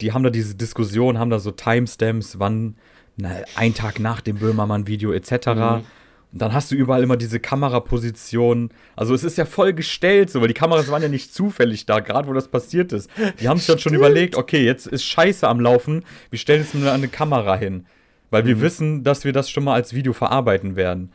[0.00, 2.76] die haben da diese Diskussion, haben da so Timestamps, wann,
[3.16, 5.46] na, ein Tag nach dem Böhmermann-Video etc.
[5.46, 5.82] Mhm.
[6.30, 8.70] Und dann hast du überall immer diese Kamerapositionen.
[8.96, 12.00] Also es ist ja voll gestellt, so, weil die Kameras waren ja nicht zufällig da,
[12.00, 13.08] gerade wo das passiert ist.
[13.40, 16.74] Die haben sich dann schon überlegt, okay, jetzt ist Scheiße am Laufen, wir stellen jetzt
[16.74, 17.86] nur eine Kamera hin.
[18.30, 21.10] Weil wir wissen, dass wir das schon mal als Video verarbeiten werden.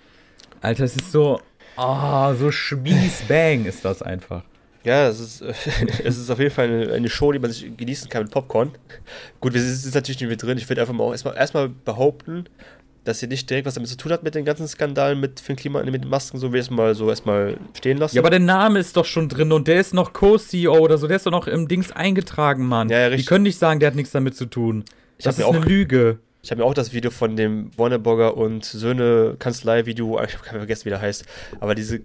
[0.62, 1.40] Alter, es ist so,
[1.76, 4.44] ah, so Schmies-Bang ist das einfach.
[4.84, 5.42] Ja, es ist,
[6.04, 8.72] es ist auf jeden Fall eine, eine Show, die man sich genießen kann mit Popcorn.
[9.40, 10.58] Gut, wir sind natürlich nicht mit drin.
[10.58, 12.46] Ich würde einfach mal auch erstmal, erstmal behaupten,
[13.06, 15.56] dass sie nicht direkt was damit zu tun hat mit den ganzen Skandalen mit Finn
[15.58, 18.16] Klima, mit den Masken, so wie es mal so erstmal stehen lassen.
[18.16, 21.08] Ja, aber der Name ist doch schon drin und der ist noch Co-CEO oder so,
[21.08, 22.90] der ist doch noch im Dings eingetragen, Mann.
[22.90, 23.28] Ja, ja, Die richtig.
[23.28, 24.86] können nicht sagen, der hat nichts damit zu tun.
[25.18, 26.20] Ich Das ist mir eine auch- Lüge.
[26.46, 30.84] Ich habe mir auch das Video von dem Warnerburger und Söhne Kanzlei-Video, ich habe vergessen,
[30.86, 31.24] wie der heißt,
[31.62, 32.02] aber diese,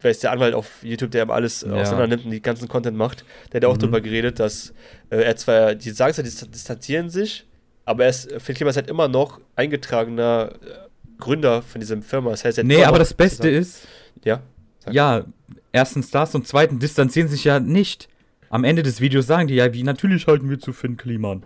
[0.00, 1.74] wer ist der Anwalt auf YouTube, der alles Ja.
[1.74, 3.80] auseinander nimmt und die ganzen Content macht, der hat auch Mhm.
[3.80, 4.72] darüber geredet, dass
[5.10, 7.46] äh, er zwar, die sagen zwar, die dis- distanzieren sich,
[7.84, 12.30] aber er ist, Phil Klima ist halt immer noch eingetragener äh, Gründer von dieser Firma.
[12.30, 13.86] Das heißt, er Nee, aber das Beste zusammen- ist,
[14.24, 14.40] Ja.
[14.78, 14.94] Sag.
[14.94, 15.24] ja,
[15.72, 18.08] erstens das und zweitens distanzieren sich ja nicht.
[18.50, 21.42] Am Ende des Videos sagen die ja, wie natürlich halten wir zu Finn Kliman.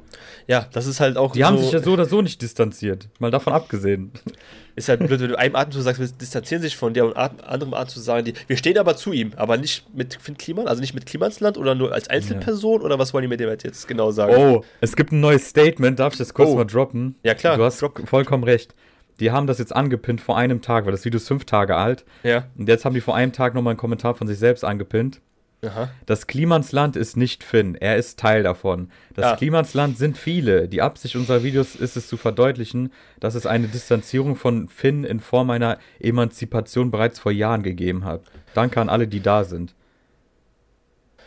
[0.47, 3.09] Ja, das ist halt auch Die haben so, sich ja so oder so nicht distanziert.
[3.19, 4.13] Mal davon abgesehen.
[4.77, 7.39] ist halt blöd, wenn du einem Atemzug sagst, wir distanzieren sich von der und Atem,
[7.47, 10.81] anderem Atemzug sagen die, wir stehen aber zu ihm, aber nicht mit Finn Kliman, also
[10.81, 14.11] nicht mit Klimansland oder nur als Einzelperson oder was wollen die mit dem jetzt genau
[14.11, 14.35] sagen?
[14.37, 16.57] Oh, es gibt ein neues Statement, darf ich das kurz Oh.
[16.57, 17.17] mal droppen?
[17.23, 17.57] Ja, klar.
[17.57, 18.75] Du hast vollkommen recht.
[19.21, 22.05] Die haben das jetzt angepinnt vor einem Tag, weil das Video ist fünf Tage alt.
[22.23, 22.45] Ja.
[22.57, 25.21] Und jetzt haben die vor einem Tag nochmal einen Kommentar von sich selbst angepinnt.
[25.63, 25.91] Aha.
[26.07, 28.91] Das Klimansland ist nicht Finn, er ist Teil davon.
[29.15, 29.37] Das Ja.
[29.37, 30.69] Klimansland sind viele.
[30.69, 35.21] Die Absicht unserer Videos ist es zu verdeutlichen, dass es eine Distanzierung von Finn in
[35.21, 38.23] Form einer Emanzipation bereits vor Jahren gegeben hat.
[38.55, 39.75] Danke an alle, die da sind.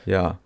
[0.05, 0.39] Ja.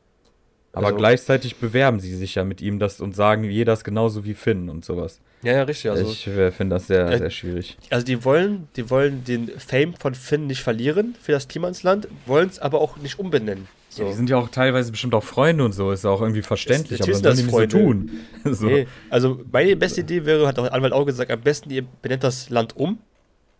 [0.74, 4.26] Aber Also- gleichzeitig bewerben sie sich ja mit ihm das und sagen, jeder ist genauso
[4.26, 5.22] wie Finn und sowas.
[5.44, 5.92] Ja, ja, richtig.
[5.92, 7.78] Also, ich äh, finde das sehr, Äh, sehr schwierig.
[7.90, 12.50] also die wollen, die wollen den Fame von Finn nicht verlieren für das Klimansland, wollen
[12.50, 13.68] es aber auch nicht umbenennen.
[13.98, 14.04] So.
[14.04, 16.42] Ja, die sind ja auch teilweise bestimmt auch Freunde und so, ist ja auch irgendwie
[16.42, 18.54] verständlich, Ist- aber natürlich dann sollen die das so tun.
[18.56, 18.66] so.
[18.68, 21.84] Nee, also meine beste Idee wäre, hat auch der Anwalt auch gesagt, am besten ihr
[22.02, 23.00] benennt das Land um,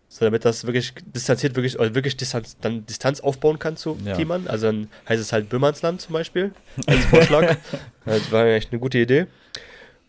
[0.08, 4.14] so damit das wirklich distanziert, wirklich, oder wirklich Distanz, dann Distanz aufbauen kann zu Ja.
[4.14, 4.46] Kliman.
[4.48, 6.52] Also dann heißt es halt Böhmernsland zum Beispiel,
[6.86, 7.56] als Vorschlag.
[8.06, 9.26] das war echt eine gute Idee.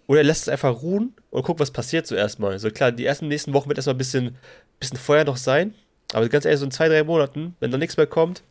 [0.08, 2.58] Oder er lässt es einfach ruhen und guckt, was passiert zuerst mal.
[2.60, 4.36] So klar, die ersten nächsten Wochen wird erstmal ein bisschen,
[4.80, 5.74] bisschen Feuer noch sein,
[6.14, 8.42] aber ganz ehrlich, so in zwei, drei Monaten, wenn da nichts mehr kommt,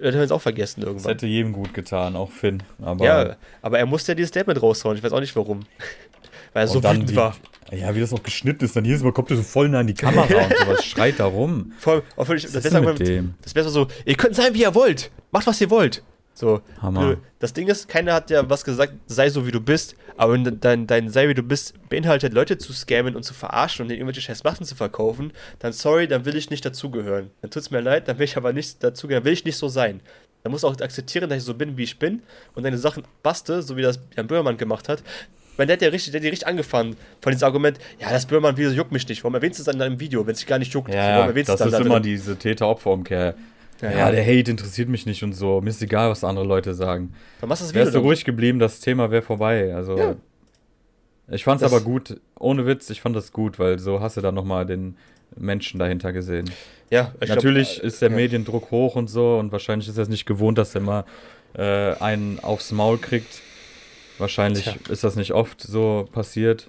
[0.00, 1.12] dann haben wir es auch vergessen Das irgendwann.
[1.12, 2.62] hätte jedem gut getan, auch Finn.
[2.82, 4.96] Aber Ja, aber er musste ja dieses Statement raushauen.
[4.96, 5.60] Ich weiß auch nicht warum.
[6.52, 7.36] Weil er so wütend war.
[7.70, 9.86] Ja, wie das auch geschnitten ist, dann jedes Mal kommt er so voll nah an
[9.86, 11.72] die Kamera und sowas, schreit da rum.
[12.16, 13.34] Auch völlig, Was das wäre dem?
[13.42, 15.10] das wär so, ihr könnt sein, wie ihr wollt.
[15.30, 16.02] Macht, was ihr wollt.
[16.40, 17.18] So, Hammer.
[17.38, 20.58] das Ding ist, keiner hat ja was gesagt, sei so wie du bist, aber wenn
[20.58, 24.00] dein, dein sei wie du bist beinhaltet, Leute zu scammen und zu verarschen und denen
[24.00, 27.30] irgendwelche scheiß Machten zu verkaufen, dann sorry, dann will ich nicht dazugehören.
[27.42, 29.68] Dann tut's mir leid, dann will ich aber nicht dazugehören, dann will ich nicht so
[29.68, 30.00] sein.
[30.42, 32.22] Dann musst du auch akzeptieren, dass ich so bin, wie ich bin
[32.54, 35.02] und deine Sachen baste, so wie das Jan Böhmermann gemacht hat.
[35.58, 38.24] Weil der hat ja richtig, der hat die richtig angefangen von diesem Argument, ja, das
[38.24, 39.22] Böhmermann-Video juckt mich nicht.
[39.24, 40.88] Warum erwähnst du es dann in deinem Video, wenn es dich gar nicht juckt?
[40.88, 43.34] Ja, Warum das ist dann da immer diese Täter-Opfer-Umkehr.
[43.80, 45.60] Ja, Ja, der Hate interessiert mich nicht und so.
[45.60, 47.14] Mir ist egal, was andere Leute sagen.
[47.40, 49.74] Dann machst du das Wärst du ruhig geblieben, das Thema wäre vorbei.
[49.74, 50.16] Also, Ja.
[51.28, 52.20] ich fand's Das- aber gut.
[52.38, 54.96] Ohne Witz, ich fand das gut, weil so hast du dann nochmal den
[55.36, 56.50] Menschen dahinter gesehen.
[56.90, 58.16] Ja, ich glaub, Natürlich äh, ist der ja.
[58.16, 61.04] Mediendruck hoch und so und wahrscheinlich ist er es nicht gewohnt, dass er mal
[61.54, 63.40] äh, einen aufs Maul kriegt.
[64.18, 64.74] Wahrscheinlich Tja.
[64.88, 66.68] ist das nicht oft so passiert.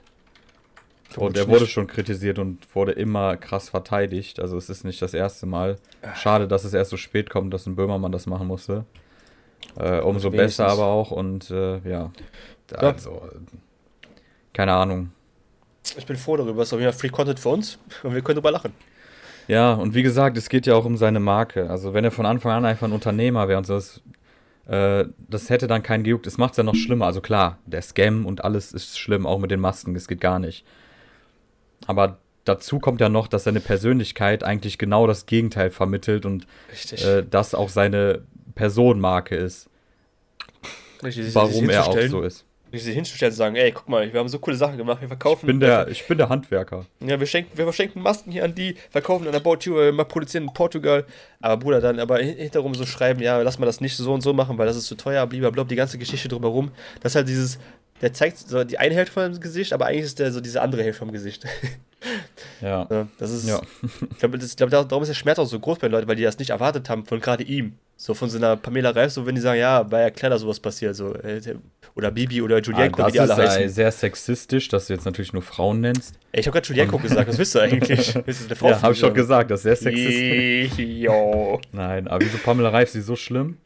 [1.12, 4.40] Und Vermutlich er wurde schon kritisiert und wurde immer krass verteidigt.
[4.40, 5.76] Also es ist nicht das erste Mal.
[6.16, 8.86] Schade, dass es erst so spät kommt, dass ein Böhmermann das machen musste.
[9.78, 10.66] Äh, umso Also besser wenigstens.
[10.66, 12.12] aber auch und äh, ja.
[12.78, 13.22] Also,
[14.54, 15.12] keine Ahnung.
[15.98, 18.22] Ich bin froh darüber, es ist auf jeden Fall Free Content für uns und wir
[18.22, 18.74] können drüber lachen.
[19.48, 21.70] Ja, und wie gesagt, es geht ja auch um seine Marke.
[21.70, 24.02] Also wenn er von Anfang an einfach ein Unternehmer wäre und so, das,
[24.68, 26.28] äh, das hätte dann keinen gejuckt.
[26.28, 27.06] Es macht es ja noch schlimmer.
[27.08, 30.40] Also klar, der Scam und alles ist schlimm, auch mit den Masken, das geht gar
[30.40, 30.66] nicht.
[31.88, 36.46] Aber dazu kommt ja noch, dass seine Persönlichkeit eigentlich genau das Gegenteil vermittelt und
[36.92, 38.22] äh, das auch seine
[38.56, 39.68] Personenmarke ist,
[41.04, 42.46] Richtig, warum er auch so ist.
[42.74, 45.42] Sich hinzustellen und sagen, ey, guck mal, wir haben so coole Sachen gemacht, wir verkaufen.
[45.42, 46.86] Ich bin der, ich bin der Handwerker.
[47.02, 50.46] Ja, wir schenken, wir verschenken Masken hier an die, verkaufen an You, äh, mal produzieren
[50.46, 51.06] in Portugal.
[51.42, 54.22] Aber Bruder, dann aber hin- hinterrum so schreiben, ja, lass mal das nicht so und
[54.22, 56.72] so machen, weil das ist zu teuer, blablabla, die ganze Geschichte drumherum.
[57.02, 57.60] Das ist halt dieses,
[58.02, 60.84] der zeigt so die eine Hälfte vom Gesicht, aber eigentlich ist der so diese andere
[60.84, 61.46] Hälfte vom Gesicht.
[62.62, 62.88] Ja.
[62.90, 63.62] Ja, das ist, Ja.
[64.12, 66.16] ich glaube, das- dar- darum ist der Schmerz auch so groß bei den Leuten, weil
[66.16, 67.74] die das nicht erwartet haben von gerade ihm.
[67.96, 70.42] So von so einer Pamela Reif, so wenn die sagen, ja, war ja klar, dass
[70.42, 70.96] sowas passiert.
[70.96, 71.40] So, äh,
[71.96, 73.70] oder Bibi oder Ah, Julienko, wie das die alle ist äh, heißen.
[73.70, 76.16] sehr sexistisch, dass du jetzt natürlich nur Frauen nennst.
[76.32, 78.16] Ey, ich habe gerade Julienko gesagt, was wisst ihr eigentlich?
[78.26, 78.70] Ist das eine Frau?
[78.70, 80.88] Ja, habe ich schon gesagt, das ist sehr sexistisch.
[81.72, 83.58] Nein, aber wieso Pamela Reif, sie ist so schlimm?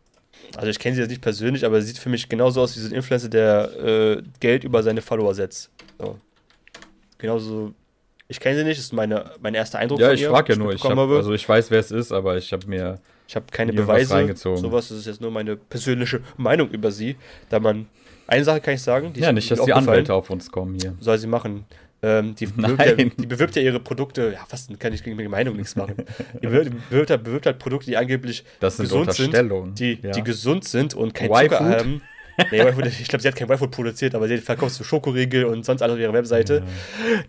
[0.55, 2.79] Also ich kenne sie jetzt nicht persönlich, aber sie sieht für mich genauso aus wie
[2.79, 5.69] so ein Influencer, der äh, Geld über seine Follower setzt.
[5.99, 6.17] So.
[7.17, 7.73] Genauso.
[8.27, 10.59] Ich kenne sie nicht, das ist meine, mein erster Eindruck Ja, von ich frage ja
[10.59, 10.73] nur.
[10.73, 12.99] Ich, hab, also ich weiß, wer es ist, aber ich habe mir.
[13.27, 14.13] Ich habe keine Beweise.
[14.13, 14.57] reingezogen.
[14.57, 17.15] Sowas das ist jetzt nur meine persönliche Meinung über sie.
[17.49, 17.87] Da man.
[18.27, 19.13] Eine Sache kann ich sagen.
[19.15, 19.73] Ja, nicht, dass die.
[19.73, 20.95] Anwälte auf uns kommen hier.
[20.99, 21.65] Soll sie machen.
[22.05, 23.11] Ähm, die, bewirbt ja, Nein.
[23.17, 24.33] die bewirbt ja ihre Produkte.
[24.33, 25.95] Ja, was kann ich gegen meine Meinung nichts machen?
[26.35, 29.33] Die bewirbt, bewirbt, halt, bewirbt halt Produkte, die angeblich gesund sind,
[29.79, 30.11] die, ja.
[30.11, 31.29] die gesund sind und kein?
[31.29, 32.01] Zucker haben.
[32.51, 32.61] Nee,
[32.99, 35.95] ich glaube, sie hat kein Y-Food produziert, aber sie verkauft so Schokoriegel und sonst alles
[35.95, 36.63] auf ihrer Webseite.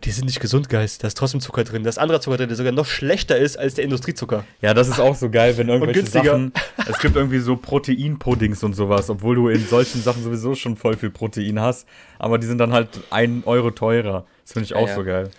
[0.05, 1.03] Die sind nicht gesund, Geist.
[1.05, 1.85] Da ist trotzdem Zucker drin.
[1.85, 4.45] Da ist anderer Zucker drin, der sogar noch schlechter ist als der Industriezucker.
[4.61, 6.07] ja, das ist auch so geil, wenn irgendwelche.
[6.07, 6.53] Sachen.
[6.89, 10.97] Es gibt irgendwie so Proteinpuddings und sowas, obwohl du in solchen Sachen sowieso schon voll
[10.97, 11.87] viel Protein hast.
[12.19, 14.27] Aber die sind dann halt ein Euro teurer.
[14.45, 14.95] Das finde ich Ja, auch ja.
[14.95, 15.31] so geil.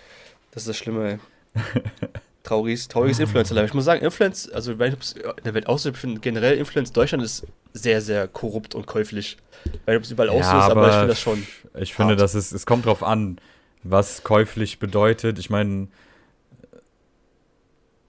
[0.52, 1.18] Das ist das Schlimme, ey.
[2.48, 3.66] Trauriges, trauriges Influencer-Life.
[3.66, 6.56] Ich muss sagen, Influence, also wenn ich es in der Welt aussieht, ich finde generell
[6.56, 9.36] Influence Deutschland ist sehr, sehr korrupt und käuflich.
[9.84, 11.46] Weil es überall aussieht, aber, ich finde das schon.
[11.78, 12.20] Ich finde, hart.
[12.20, 13.38] das ist, es kommt drauf an,
[13.82, 15.38] was käuflich bedeutet.
[15.38, 15.88] Ich meine,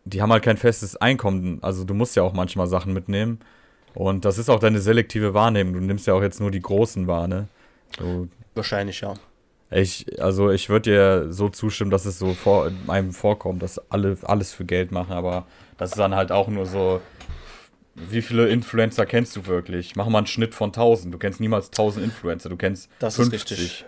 [0.06, 1.60] die haben halt kein festes Einkommen.
[1.62, 3.40] Also du musst ja auch manchmal Sachen mitnehmen.
[3.94, 5.74] Und das ist auch deine selektive Wahrnehmung.
[5.74, 7.48] Du nimmst ja auch jetzt nur die großen wahr, ne?
[7.98, 9.16] Du, Wahrscheinlich, ja.
[9.72, 14.18] Ich, also ich würde dir so zustimmen, dass es so vor, einem vorkommt, dass alle
[14.24, 15.46] alles für Geld machen, aber
[15.78, 17.02] das ist dann halt auch nur so,
[17.96, 19.96] wie viele Influencer kennst du wirklich?
[19.96, 21.14] Mach mal einen Schnitt von 1000.
[21.14, 23.86] Du kennst niemals 1000 Influencer, du kennst Das ist 50, richtig.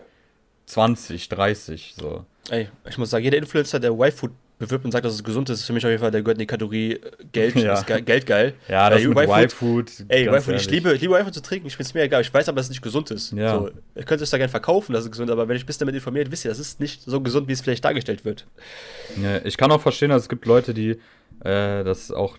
[0.65, 2.25] 20, 30, so.
[2.49, 5.59] Ey, ich muss sagen, jeder Influencer, der Y-Food bewirbt und sagt, dass es gesund ist,
[5.59, 6.99] ist für mich auf jeden Fall, der gehört in die Kategorie äh,
[7.33, 7.73] Geld, Ja.
[7.73, 8.53] ist ge Geld geil.
[8.69, 10.05] Ja, das mit Y-Food- Y-Food.
[10.07, 12.21] Ey, Y-Food, ich liebe, ich liebe Y-Food zu trinken, ich finde es mir egal.
[12.21, 13.33] Ich weiß aber, dass es nicht gesund ist.
[13.33, 13.57] Ja.
[13.59, 15.81] So, ihr könnt es da gerne verkaufen, dass es gesund ist, aber wenn ich bisschen
[15.81, 18.47] damit informiert, wisst ihr, das ist nicht so gesund, wie es vielleicht dargestellt wird.
[19.21, 20.91] Ja, ich kann auch verstehen, dass es gibt Leute, die
[21.43, 22.37] äh, das auch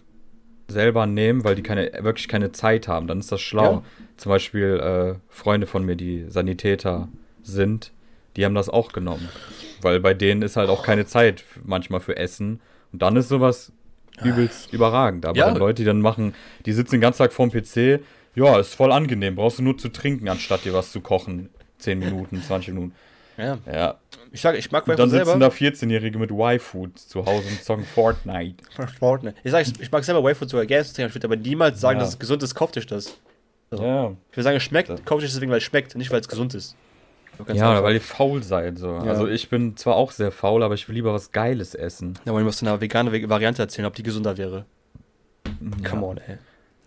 [0.68, 3.06] selber nehmen, weil die keine, wirklich keine Zeit haben.
[3.06, 3.72] Dann ist das schlau.
[3.72, 3.82] Ja.
[4.16, 7.08] Zum Beispiel äh, Freunde von mir, die Sanitäter
[7.42, 7.92] sind,
[8.36, 9.28] die haben das auch genommen.
[9.80, 12.60] Weil bei denen ist halt auch keine Zeit manchmal für Essen.
[12.92, 13.72] Und dann ist sowas
[14.22, 15.26] übelst überragend.
[15.26, 15.50] Aber Ja.
[15.56, 16.34] Leute, die dann machen,
[16.66, 18.00] die sitzen den ganzen Tag vorm PC,
[18.34, 19.34] ja, ist voll angenehm.
[19.36, 21.48] Brauchst du nur zu trinken, anstatt dir was zu kochen.
[21.78, 22.94] 10 Minuten, 20 Minuten.
[23.36, 23.58] Ja.
[23.70, 23.98] Ja.
[24.30, 25.40] Ich sag, ich mag Und dann sitzen selber.
[25.40, 28.62] da 14-Jährige mit Y-Food zu Hause und zocken Fortnite.
[28.98, 29.36] Fortnite.
[29.42, 31.80] Ich sag, ich, ich mag selber Y-Food sogar gerne zu trinken, ich würde aber niemals
[31.80, 32.04] sagen, Ja.
[32.04, 33.18] dass es gesund ist, kauft euch das.
[33.70, 33.82] So.
[33.82, 34.12] Ja.
[34.30, 36.54] Ich würde sagen, es schmeckt, kauft euch deswegen, weil es schmeckt, nicht weil es gesund
[36.54, 36.76] ist.
[37.48, 37.82] Ja, einfach.
[37.84, 38.78] weil ihr faul seid.
[38.78, 38.88] So.
[38.88, 39.00] Ja.
[39.02, 42.18] Also ich bin zwar auch sehr faul, aber ich will lieber was Geiles essen.
[42.24, 44.64] Ja, aber du musst eine vegane Variante erzählen, ob die gesunder wäre.
[45.88, 46.38] Come on, ey.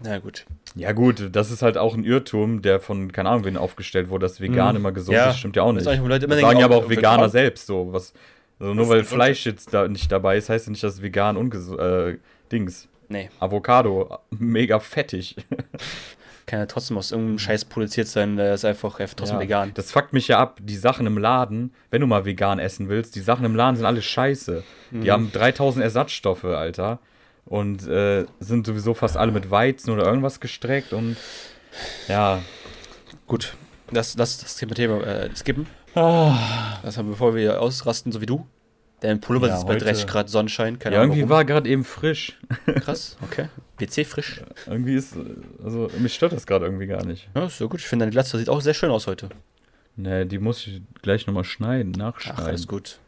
[0.03, 0.45] Na gut.
[0.75, 4.25] Ja, gut, das ist halt auch ein Irrtum, der von, keine Ahnung, wen aufgestellt wurde,
[4.25, 4.81] dass vegan Mhm.
[4.81, 5.85] immer gesund Ja, ist, stimmt ja auch nicht.
[5.85, 7.93] das Leute Das sagen ja aber auch auch Veganer vegan- selbst so.
[7.93, 8.13] Was,
[8.59, 11.79] also nur weil Fleisch jetzt da nicht dabei ist, heißt ja nicht, dass vegan ungesund
[11.79, 12.17] äh,
[12.51, 12.89] Dings.
[13.07, 15.35] Nee, Avocado, mega fettig.
[16.45, 19.71] kann ja trotzdem aus irgendeinem Scheiß produziert sein, der ist einfach, einfach trotzdem Ja, vegan.
[19.73, 20.59] Das fuckt mich ja ab.
[20.61, 23.85] Die Sachen im Laden, wenn du mal vegan essen willst, die Sachen im Laden sind
[23.85, 24.63] alle scheiße.
[24.91, 25.01] Mhm.
[25.01, 26.99] Die haben 3000 Ersatzstoffe, Alter.
[27.45, 31.15] Und äh, sind sowieso fast alle mit Weizen oder irgendwas gestreckt und
[32.07, 32.41] ja.
[33.27, 33.55] Gut,
[33.91, 35.67] lass, lass das Thema, Thema äh, skippen.
[35.95, 36.37] Ah.
[36.83, 38.45] Das haben, bevor wir ausrasten, so wie du.
[39.01, 41.15] Dein Pullover Ja, sitzt bei heute- 30 Grad Sonnenschein, keine ja, Ahnung.
[41.15, 42.39] irgendwie war gerade eben frisch.
[42.65, 42.81] warum.
[42.81, 43.47] Krass, okay.
[43.77, 44.41] PC frisch.
[44.67, 45.19] irgendwie ist, äh,
[45.63, 47.27] also mich stört das gerade irgendwie gar nicht.
[47.35, 47.79] Ja, ist so gut.
[47.81, 49.29] Ich finde, deine Glatze sieht auch sehr schön aus heute.
[49.97, 52.45] Ne, die muss ich gleich nochmal schneiden, Ach, nachschneiden.
[52.45, 52.99] alles gut.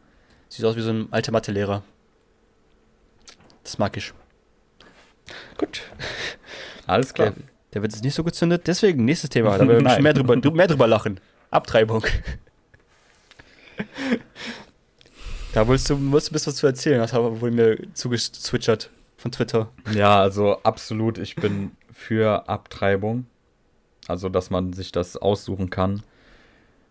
[0.48, 1.82] Sieht aus wie so ein alter Mathelehrer.
[3.62, 4.12] Das mag ich.
[5.58, 5.82] Gut.
[6.86, 7.32] Alles klar.
[7.32, 7.42] Der,
[7.74, 8.66] der wird es nicht so gezündet.
[8.66, 9.58] Deswegen, nächstes Thema.
[9.58, 11.20] Da werden wir mehr drüber, drü- mehr drüber lachen.
[11.50, 12.04] Abtreibung.
[15.52, 19.32] Da wolltest du, wolltest du ein bisschen was zu erzählen, das wohl mir zugeswitchert von
[19.32, 19.70] Twitter.
[19.92, 23.26] Ja, also absolut, ich bin für Abtreibung.
[24.06, 26.02] Also, dass man sich das aussuchen kann.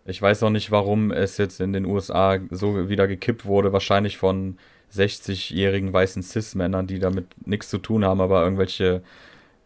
[0.04, 3.72] Ich weiß auch nicht, warum es jetzt in den USA so wieder gekippt wurde.
[3.72, 4.56] Wahrscheinlich von
[4.94, 9.02] 60-jährigen weißen Cis-Männern, die damit nichts zu tun haben, aber irgendwelche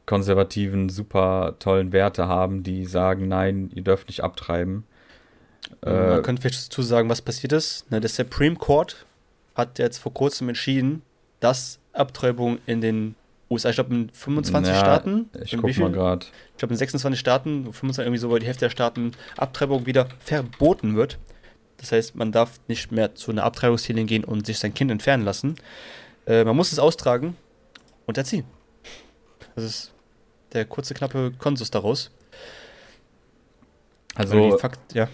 [0.07, 4.85] konservativen, super tollen Werte haben, die sagen, nein, ihr dürft nicht abtreiben.
[5.85, 7.87] Man Äh, könnte vielleicht dazu sagen, was passiert ist.
[7.91, 9.07] Na, der Supreme Court
[9.55, 11.03] hat jetzt vor kurzem entschieden,
[11.41, 13.15] dass Abtreibung in den
[13.51, 16.27] USA, ich glaube in 25 Ja, Staaten, ich in guck mal gerade.
[16.53, 20.09] ich glaube in 26 Staaten, 25 irgendwie so, weil die Hälfte der Staaten Abtreibung wieder
[20.21, 21.19] verboten wird.
[21.77, 25.25] Das heißt, man darf nicht mehr zu einer Abtreibungsklinik gehen und sich sein Kind entfernen
[25.25, 25.57] lassen.
[26.27, 27.37] Äh, man muss es austragen
[28.07, 28.45] und erziehen.
[29.55, 29.93] Das ist
[30.53, 32.11] der kurze, knappe Konsus daraus.
[34.15, 35.09] Also, Fakt, ja.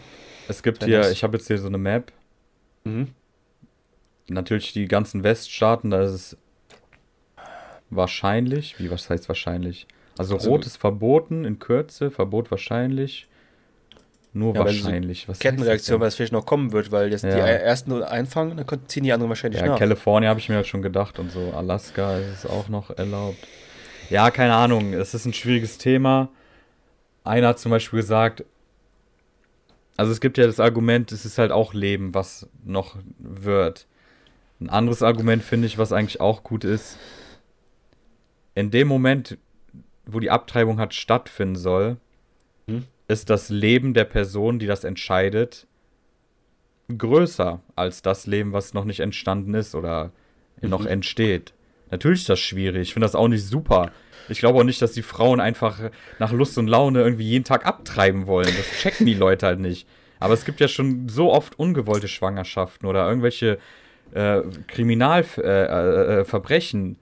[0.49, 2.13] es gibt wenn hier, das- ich habe jetzt hier so eine Map.
[2.85, 3.09] Mhm.
[4.29, 6.37] Natürlich die ganzen Weststaaten, da ist es
[7.91, 9.87] wahrscheinlich, wie was heißt wahrscheinlich?
[10.19, 13.29] Also, Also- Rot ist verboten in Kürze, Verbot wahrscheinlich.
[14.35, 15.27] Nur Ja, so wahrscheinlich.
[15.29, 17.39] Was Kettenreaktion, weil es vielleicht noch kommen wird, weil jetzt die Ja.
[17.47, 19.79] ersten nur einfangen, dann ziehen die anderen wahrscheinlich ja, nach.
[19.79, 21.53] Kalifornien habe ich mir halt schon gedacht und so.
[21.57, 23.39] Alaska ist es auch noch erlaubt.
[24.11, 24.93] Ja, keine Ahnung.
[24.93, 26.29] Es ist ein schwieriges Thema.
[27.25, 28.45] Einer hat zum Beispiel gesagt,
[29.97, 33.87] also es gibt ja das Argument, es ist halt auch Leben, was noch wird.
[34.61, 36.97] Ein anderes Argument finde ich, was eigentlich auch gut ist,
[38.59, 39.39] in dem Moment,
[40.07, 41.97] wo die Abtreibung hat stattfinden soll,
[42.67, 42.85] Hm.
[43.09, 45.67] ist das Leben der Person, die das entscheidet,
[46.97, 50.11] größer als das Leben, was noch nicht entstanden ist oder
[50.63, 50.87] noch Mhm.
[50.87, 51.53] entsteht.
[51.91, 52.83] Natürlich ist das schwierig.
[52.83, 53.91] Ich finde das auch nicht super.
[54.29, 57.65] Ich glaube auch nicht, dass die Frauen einfach nach Lust und Laune irgendwie jeden Tag
[57.67, 58.49] abtreiben wollen.
[58.57, 59.87] Das checken die Leute halt nicht.
[60.21, 63.59] Aber es gibt ja schon so oft ungewollte Schwangerschaften oder irgendwelche
[64.13, 66.97] äh, Kriminalverbrechen, äh, äh, Verbrechen,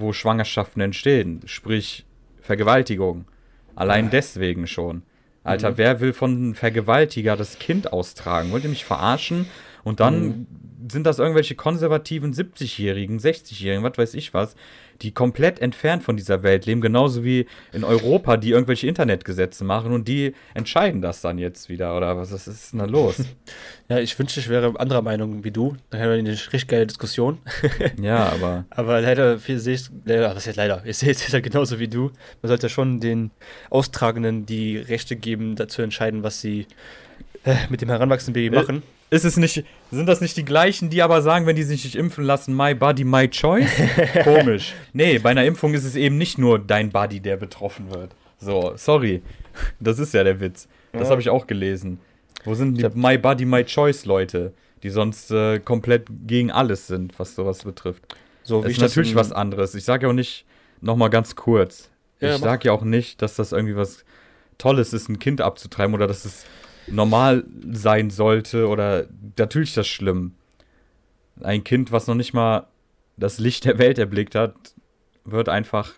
[0.00, 1.40] wo Schwangerschaften entstehen.
[1.46, 2.04] Sprich
[2.40, 3.26] Vergewaltigung.
[3.74, 5.02] Allein deswegen schon.
[5.44, 5.78] Alter, Mhm.
[5.78, 8.50] wer will von einem Vergewaltiger das Kind austragen?
[8.50, 9.46] Wollt ihr mich verarschen?
[9.88, 10.46] Und dann Mhm.
[10.90, 14.54] sind das irgendwelche konservativen 70-Jährigen, 60-Jährigen, was weiß ich was,
[15.02, 19.92] die komplett entfernt von dieser Welt leben, genauso wie in Europa, die irgendwelche Internetgesetze machen
[19.92, 21.96] und die entscheiden das dann jetzt wieder.
[21.96, 23.16] Oder was ist denn da los?
[23.90, 25.74] Ja, ich wünschte, ich wäre anderer Meinung wie du.
[25.88, 27.38] Dann hätten wir eine richtig geile Diskussion.
[28.02, 30.82] ja, aber Aber leider viel sehe ich, leider, was heißt leider?
[30.84, 32.10] Ich sehe es jetzt halt genauso wie du.
[32.42, 33.30] Man sollte schon den
[33.70, 36.66] Austragenden die Rechte geben, dazu entscheiden, was sie
[37.44, 38.82] äh, mit dem heranwachsenden Baby Äh, machen.
[39.10, 41.96] Ist es nicht, sind das nicht die gleichen, die aber sagen, wenn die sich nicht
[41.96, 43.70] impfen lassen, my body, my choice?
[44.24, 44.74] Komisch.
[44.92, 48.10] Nee, bei einer Impfung ist es eben nicht nur dein Body, der betroffen wird.
[48.38, 49.22] So, sorry.
[49.80, 50.68] Das ist ja der Witz.
[50.92, 51.10] Das Ja.
[51.10, 52.00] habe ich auch gelesen.
[52.44, 57.18] Wo sind die My Body, My Choice Leute, die sonst äh, komplett gegen alles sind,
[57.18, 58.02] was sowas betrifft?
[58.44, 59.74] So Das ist natürlich in- was anderes.
[59.74, 60.44] Ich sage ja auch nicht,
[60.80, 61.90] nochmal ganz kurz,
[62.20, 64.04] Ja, ich sage ja auch nicht, dass das irgendwie was
[64.58, 66.44] Tolles ist, ein Kind abzutreiben oder dass es
[66.90, 70.34] normal sein sollte oder natürlich das schlimm.
[71.40, 72.66] Ein Kind, was noch nicht mal
[73.16, 74.54] das Licht der Welt erblickt hat,
[75.24, 75.92] wird einfach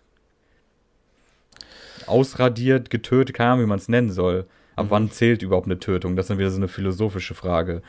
[2.07, 4.47] ausradiert, getötet, keine Ahnung, wie man es nennen soll.
[4.77, 4.91] Ab Mhm.
[4.91, 6.17] wann zählt überhaupt eine Tötung?
[6.17, 7.83] Das ist dann wieder so eine philosophische Frage.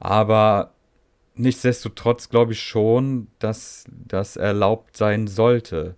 [0.00, 0.72] Aber
[1.34, 5.96] nichtsdestotrotz glaube ich schon, dass das erlaubt sein sollte.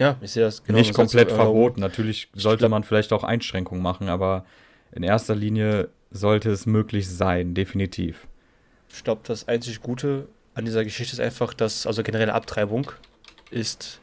[0.00, 0.78] Ja, ich sehe das genau.
[0.78, 1.80] Nicht komplett äh, verboten.
[1.80, 4.44] Natürlich sollte man vielleicht auch Einschränkungen machen, aber
[4.92, 8.26] in erster Linie sollte es möglich sein, definitiv.
[8.92, 12.90] Ich glaube, das einzig Gute an dieser Geschichte ist einfach, dass, also generelle Abtreibung
[13.52, 14.00] ist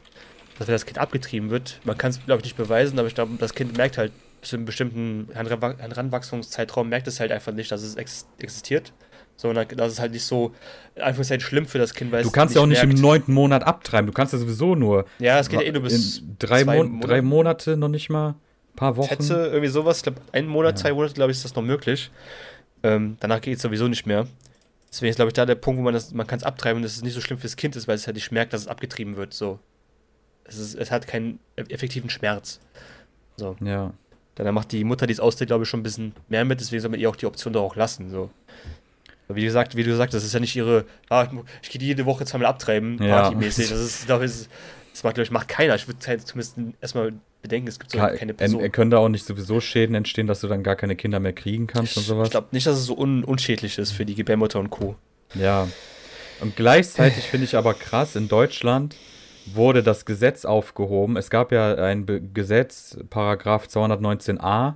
[0.58, 3.14] dass wenn das Kind abgetrieben wird, man kann es, glaube ich, nicht beweisen, aber ich
[3.14, 7.82] glaube, das Kind merkt halt zu einem bestimmten Heranwachsungszeitraum, merkt es halt einfach nicht, dass
[7.82, 8.92] es existiert.
[9.40, 10.52] So, und das ist halt nicht so,
[10.96, 12.92] einfach ist halt schlimm für das Kind, weil Du kannst ja auch nicht merkt.
[12.92, 15.04] im neunten Monat abtreiben, du kannst ja sowieso nur.
[15.20, 16.22] Ja, es geht ja eh nur bis.
[16.40, 17.06] Drei, Mo Monate.
[17.06, 18.36] drei Monate noch nicht mal, ein
[18.74, 19.08] paar Wochen.
[19.08, 20.82] Schätze, irgendwie sowas, ich glaube, einen Monat, ja.
[20.82, 22.10] zwei Monate, glaube ich, ist das noch möglich.
[22.82, 24.26] Ähm, danach geht es sowieso nicht mehr.
[24.90, 26.82] Deswegen ist, glaube ich, da der Punkt, wo man das, man kann es abtreiben und
[26.82, 28.68] dass es nicht so schlimm fürs Kind ist, weil es halt nicht merkt, dass es
[28.68, 29.34] abgetrieben wird.
[29.34, 29.60] So.
[30.44, 32.58] Es, ist, es hat keinen effektiven Schmerz.
[33.36, 33.54] So.
[33.62, 33.92] Ja.
[34.34, 36.80] Dann macht die Mutter, die es ausdreht, glaube ich, schon ein bisschen mehr mit, deswegen
[36.80, 38.10] soll man ihr auch die Option da auch lassen.
[38.10, 38.30] So.
[39.28, 41.26] Wie gesagt, wie du sagst, das ist ja nicht ihre, ah,
[41.62, 43.70] ich gehe jede Woche zweimal abtreiben, partymäßig.
[43.70, 43.76] Ja.
[43.76, 44.32] Das ist, glaube ich,
[44.92, 45.74] das macht, glaube ich, macht keiner.
[45.74, 47.12] Ich würde halt zumindest erstmal
[47.42, 48.60] bedenken, es gibt so keine Person.
[48.60, 51.66] Er könnte auch nicht sowieso Schäden entstehen, dass du dann gar keine Kinder mehr kriegen
[51.66, 52.28] kannst ich, und sowas.
[52.28, 54.96] Ich glaube nicht, dass es so un unschädlich ist für die Gebärmutter und Co.
[55.34, 55.68] Ja.
[56.40, 58.96] Und gleichzeitig finde ich aber krass, in Deutschland
[59.54, 61.16] wurde das Gesetz aufgehoben.
[61.16, 64.74] Es gab ja ein Be Gesetz, Paragraph 219a,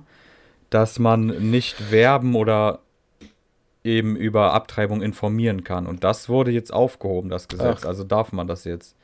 [0.69, 2.79] dass man nicht werben oder
[3.83, 5.87] eben über Abtreibung informieren kann.
[5.87, 7.81] Und das wurde jetzt aufgehoben, das Gesetz.
[7.83, 7.87] Ach.
[7.87, 8.95] Also darf man das jetzt.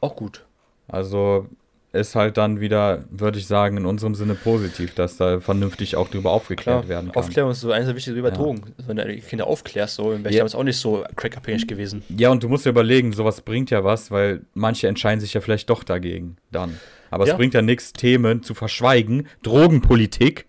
[0.00, 0.46] Auch gut.
[0.86, 1.46] Also
[1.92, 6.08] ist halt dann wieder, würde ich sagen, in unserem Sinne positiv, dass da vernünftig auch
[6.08, 7.22] drüber aufgeklärt Klar, werden kann.
[7.22, 8.34] Aufklärung ist so eines der wichtigsten über ja.
[8.34, 8.74] Drogen.
[8.86, 10.38] Wenn du Kinder aufklärst, so, wäre ich ja.
[10.40, 12.02] damals auch nicht so crackabhängig gewesen.
[12.10, 15.40] Ja, und du musst dir überlegen, sowas bringt ja was, weil manche entscheiden sich ja
[15.40, 16.78] vielleicht doch dagegen dann.
[17.10, 17.32] Aber ja.
[17.32, 19.26] es bringt ja nichts, Themen zu verschweigen.
[19.42, 20.46] Drogenpolitik.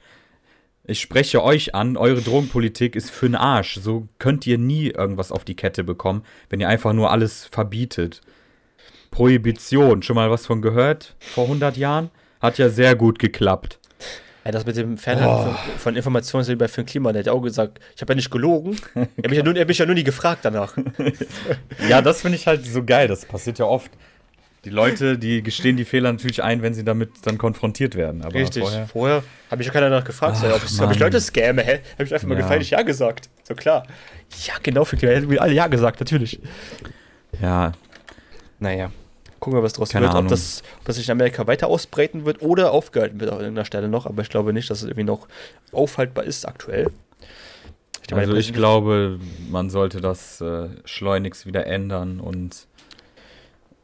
[0.89, 3.75] Ich spreche euch an, eure Drogenpolitik ist für den Arsch.
[3.80, 8.21] So könnt ihr nie irgendwas auf die Kette bekommen, wenn ihr einfach nur alles verbietet.
[9.12, 12.10] Prohibition, schon mal was von gehört vor 100 Jahren?
[12.41, 13.78] Hat ja sehr gut geklappt.
[14.43, 15.54] Ja, das mit dem Fernhalten oh.
[15.54, 18.13] von, von, Informationen ist ja bei Finn Klima, der hat ja auch gesagt, ich habe
[18.13, 18.75] ja nicht gelogen.
[18.95, 20.75] er hat mich ja, nur, er mich ja nur nie gefragt danach.
[21.89, 23.91] ja, das finde ich halt so geil, das passiert ja oft.
[24.65, 28.24] Die Leute, die gestehen die Fehler natürlich ein, wenn sie damit dann konfrontiert werden.
[28.24, 31.00] Aber Richtig, vorher, vorher habe ich ja keiner danach gefragt, Ach, ob, ich, ob, ich,
[31.00, 31.80] Leute scamme, hä?
[31.93, 32.41] Habe ich einfach mal ja.
[32.41, 33.30] gefeiert, Ja gesagt.
[33.43, 33.86] So klar.
[34.45, 36.39] Ja, genau, für Klima, alle Ja gesagt, natürlich.
[37.41, 37.72] Ja.
[38.60, 38.91] Naja.
[39.39, 40.15] Gucken wir, was draus Keine wird.
[40.15, 43.65] Ob das, ob das sich in Amerika weiter ausbreiten wird oder aufgehalten wird an irgendeiner
[43.65, 44.06] Stelle noch.
[44.06, 45.30] Aber ich glaube nicht, dass es irgendwie noch
[45.72, 46.91] aufhaltbar ist aktuell.
[48.06, 49.19] Ich also ich glaube,
[49.50, 52.67] man sollte das äh, schleunigst wieder ändern und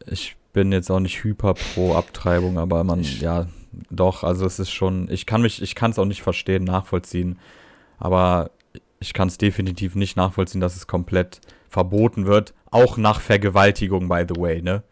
[0.07, 3.47] ich bin jetzt auch nicht hyper pro Abtreibung, aber man, ich ja,
[3.91, 7.37] doch, also es ist schon, ich kann mich, ich kann es auch nicht verstehen, nachvollziehen,
[7.99, 8.51] aber
[9.01, 14.23] ich kann es definitiv nicht nachvollziehen, dass es komplett verboten wird, auch nach Vergewaltigung, by
[14.27, 14.83] the way, ne?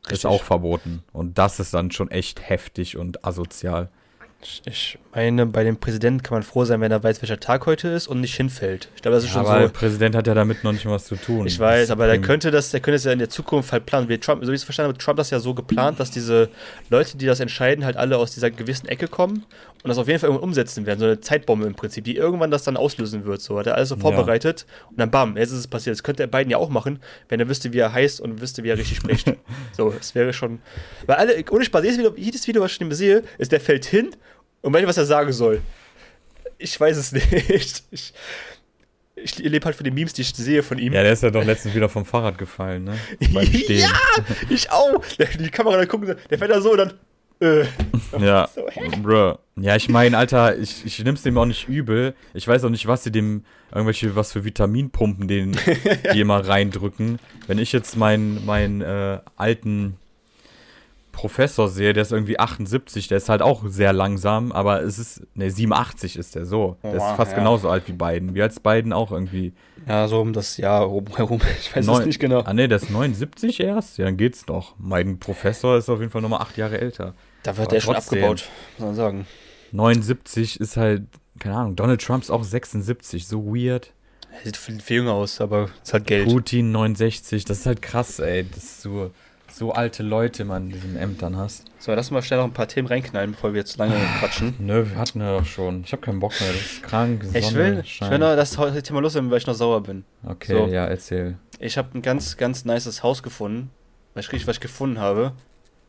[0.00, 0.18] Richtig.
[0.18, 1.04] Ist auch verboten.
[1.12, 3.90] Und das ist dann schon echt heftig und asozial.
[4.64, 7.88] Ich meine, bei dem Präsidenten kann man froh sein, wenn er weiß, welcher Tag heute
[7.88, 8.88] ist und nicht hinfällt.
[8.94, 9.66] Ich glaube, das ist ja, schon aber so.
[9.66, 11.46] der Präsident hat ja damit noch nicht mal was zu tun.
[11.46, 14.08] Ich weiß, aber der könnte das, der könnte es ja in der Zukunft halt planen.
[14.08, 16.50] Wie Trump, so wie ich es verstanden habe, Trump das ja so geplant, dass diese
[16.90, 19.44] Leute, die das entscheiden, halt alle aus dieser gewissen Ecke kommen
[19.86, 20.98] und das auf jeden Fall irgendwann umsetzen werden.
[20.98, 23.40] So eine Zeitbombe im Prinzip, die irgendwann das dann auslösen wird.
[23.40, 24.88] So hat er alles so vorbereitet ja.
[24.88, 25.94] und dann bam, jetzt ist es passiert.
[25.94, 28.64] Das könnte er beiden ja auch machen, wenn er wüsste, wie er heißt und wüsste,
[28.64, 29.32] wie er richtig spricht.
[29.76, 30.58] so, es wäre schon.
[31.06, 33.60] Weil alle, ohne Spaß, jedes Video, jedes Video was ich von ihm sehe, ist, der
[33.60, 34.10] fällt hin
[34.60, 35.62] und meine, was er sagen soll.
[36.58, 37.84] Ich weiß es nicht.
[37.92, 38.12] Ich,
[39.14, 40.94] ich lebe halt von den Memes, die ich sehe von ihm.
[40.94, 42.98] Ja, der ist ja doch letztens wieder vom Fahrrad gefallen, ne?
[43.68, 43.88] ja,
[44.50, 45.00] ich auch.
[45.38, 46.94] Die Kamera da gucken, der fährt da so und dann.
[47.40, 47.64] Äh.
[48.18, 48.66] Ja, so,
[49.02, 49.38] bro.
[49.56, 52.14] Ja, ich meine, Alter, ich, ich nimm's dem auch nicht übel.
[52.34, 55.56] Ich weiß auch nicht, was sie dem, irgendwelche, was für Vitaminpumpen den,
[56.12, 57.18] die immer reindrücken.
[57.46, 59.96] Wenn ich jetzt meinen, meinen äh, alten
[61.16, 65.22] Professor sehe, der ist irgendwie 78, der ist halt auch sehr langsam, aber es ist,
[65.34, 66.76] ne, 87 ist der so.
[66.82, 67.38] Der ist fast ja.
[67.38, 68.34] genauso alt wie beiden.
[68.34, 69.54] Wie als beiden auch irgendwie.
[69.88, 71.40] Ja, so um das Jahr herum.
[71.58, 72.40] Ich weiß Neun, es nicht genau.
[72.40, 73.96] Ah, ne, der ist 79 erst?
[73.96, 74.74] Ja, dann geht's doch.
[74.78, 77.14] Mein Professor ist auf jeden Fall nochmal acht Jahre älter.
[77.42, 79.26] Da wird aber der schon abgebaut, muss man sagen.
[79.72, 81.04] 79 ist halt,
[81.38, 83.94] keine Ahnung, Donald Trump ist auch 76, so weird.
[84.30, 86.28] Er sieht viel, viel jünger aus, aber es hat Geld.
[86.28, 88.44] Putin 69, das ist halt krass, ey.
[88.44, 89.12] Das ist so
[89.56, 91.64] so alte Leute man in diesen Ämtern hast.
[91.78, 94.54] So, lass mal schnell noch ein paar Themen reinknallen, bevor wir jetzt lange quatschen.
[94.58, 95.82] Nö, wir hatten ja doch schon.
[95.82, 96.52] Ich habe keinen Bock mehr.
[96.52, 97.24] Das ist krank.
[97.24, 100.04] Sonne, ich will, ich will noch das Thema loswerden, weil ich noch sauer bin.
[100.26, 100.66] Okay, so.
[100.66, 101.38] ja, erzähl.
[101.58, 103.70] Ich habe ein ganz, ganz nices Haus gefunden,
[104.12, 105.32] weil ich richtig was gefunden habe.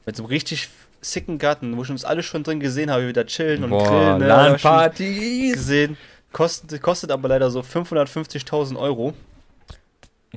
[0.06, 0.70] Mit so einem richtig
[1.02, 3.72] sicken Garten, wo ich uns alle schon drin gesehen habe, wie wir da chillen und
[3.72, 4.20] Boah, grillen.
[4.20, 4.28] Ne?
[4.28, 5.56] LAN-Partys!
[5.56, 5.98] Gesehen.
[6.32, 9.14] Kostet, kostet aber leider so 550.000 Euro.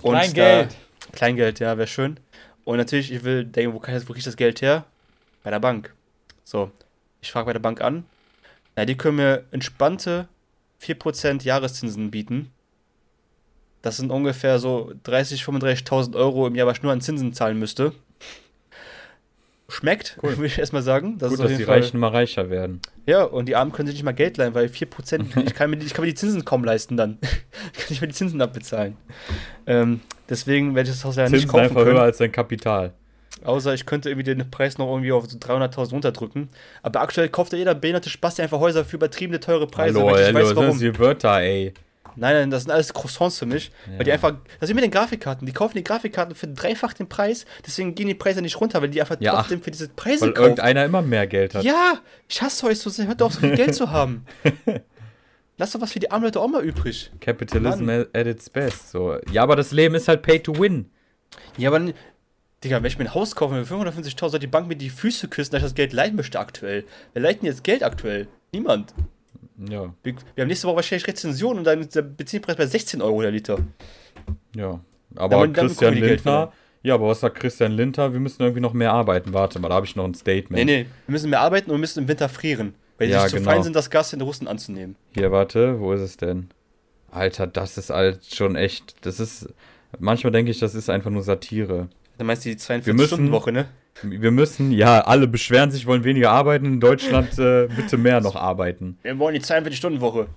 [0.00, 0.74] Kleingeld.
[1.12, 2.18] Kleingeld, ja, wäre schön.
[2.70, 4.84] Und natürlich, ich will denken, wo, kann ich, wo kriege ich das Geld her?
[5.42, 5.92] Bei der Bank.
[6.44, 6.70] So,
[7.20, 8.04] ich frage bei der Bank an.
[8.76, 10.28] Na, die können mir entspannte
[10.80, 12.52] 4% Jahreszinsen bieten.
[13.82, 17.58] Das sind ungefähr so 30.000, 35.000 Euro im Jahr, was ich nur an Zinsen zahlen
[17.58, 17.86] müsste.
[17.86, 18.06] 30.000, 35.000 Euro im Jahr, was ich nur an Zinsen zahlen müsste.
[18.06, 18.16] Das sind ungefähr so 30.000, 35.000 Euro im Jahr, was ich nur an Zinsen zahlen
[18.16, 18.16] müsste.
[18.16, 18.78] Das sind ungefähr so 30.000, 35.000 Euro im Jahr, was ich nur an Zinsen zahlen
[18.78, 18.92] müsste.
[19.68, 21.18] schmeckt, würde ich erstmal sagen.
[21.18, 22.80] Das Gut, dass die Fall- Reichen immer reicher werden.
[23.06, 25.76] Ja, und die Armen können sich nicht mal Geld leihen, weil 4%, ich kann mir,
[25.76, 27.18] die- ich kann mir die Zinsen kaum leisten dann.
[27.20, 28.96] kann ich mir die Zinsen abbezahlen.
[29.66, 30.00] Ähm,
[30.30, 31.96] deswegen werde ich das Haus leider nicht Zinsen kaufen einfach können.
[31.96, 32.92] höher als dein Kapital.
[33.44, 36.48] Außer ich könnte irgendwie den Preis noch irgendwie auf so 300.000 runterdrücken.
[36.82, 39.98] Aber aktuell kauft ja jeder behinderte Spasti einfach Häuser für übertriebene teure Preise.
[39.98, 40.78] hallo, ich hallo, weiß das warum.
[40.78, 41.72] sind die Wörter, ey.
[42.16, 43.70] Nein, nein, das sind alles Croissants für mich.
[43.96, 44.14] Weil die Ja.
[44.14, 45.46] einfach, das sind mit den Grafikkarten.
[45.46, 47.46] Die kaufen die Grafikkarten für dreifach den Preis.
[47.64, 50.32] Deswegen gehen die Preise nicht runter, weil die einfach Ja, trotzdem für diese Preise Weil
[50.34, 50.42] kaufen.
[50.48, 51.62] irgendeiner immer mehr Geld hat.
[51.62, 53.06] Ja, ich hasse euch so sehr.
[53.06, 54.26] Hört auf, so viel Geld zu haben.
[55.60, 57.12] Lass doch was für die armen Leute auch mal übrig.
[57.20, 58.90] Capitalism at its best.
[58.90, 59.18] So.
[59.30, 60.86] Ja, aber das Leben ist halt pay to win.
[61.58, 61.92] Ja, aber,
[62.64, 65.28] Digga, wenn ich mir ein Haus kaufe für 550.000, soll die Bank mir die Füße
[65.28, 66.84] küssen, dass ich das Geld leihen möchte aktuell.
[67.12, 68.26] Wer leiht denn jetzt Geld aktuell?
[68.52, 68.94] Niemand.
[69.68, 73.02] Ja, Wir, wir haben nächste Woche wahrscheinlich Rezension und dann ist der Benzinpreis bei 16
[73.02, 73.58] Euro der Liter.
[74.56, 74.80] ja.
[75.16, 76.52] Aber Damit- damit Christian Geld Lindner.
[76.82, 78.12] Ja, aber was sagt Christian Lindner?
[78.14, 79.34] Wir müssen irgendwie noch mehr arbeiten.
[79.34, 80.52] Warte mal, da habe ich noch ein Statement.
[80.64, 82.74] Nee, nee, wir müssen mehr arbeiten und wir müssen im Winter frieren.
[83.00, 83.50] Weil die Ja, sich zu genau.
[83.50, 84.94] fein sind, das Gas in den Russen anzunehmen.
[85.14, 86.50] Hier, warte, wo ist es denn?
[87.10, 88.94] Alter, das ist halt schon echt.
[89.04, 89.48] Das ist.
[89.98, 91.88] Manchmal denke ich, das ist einfach nur Satire.
[92.18, 93.66] Dann meinst du die Wir müssen- 42-Stunden-Woche, ne?
[94.02, 96.66] Wir müssen, ja, alle beschweren sich, wollen weniger arbeiten.
[96.66, 98.98] In Deutschland äh, bitte mehr noch arbeiten.
[99.02, 100.28] Wir wollen die 42-Stunden-Woche.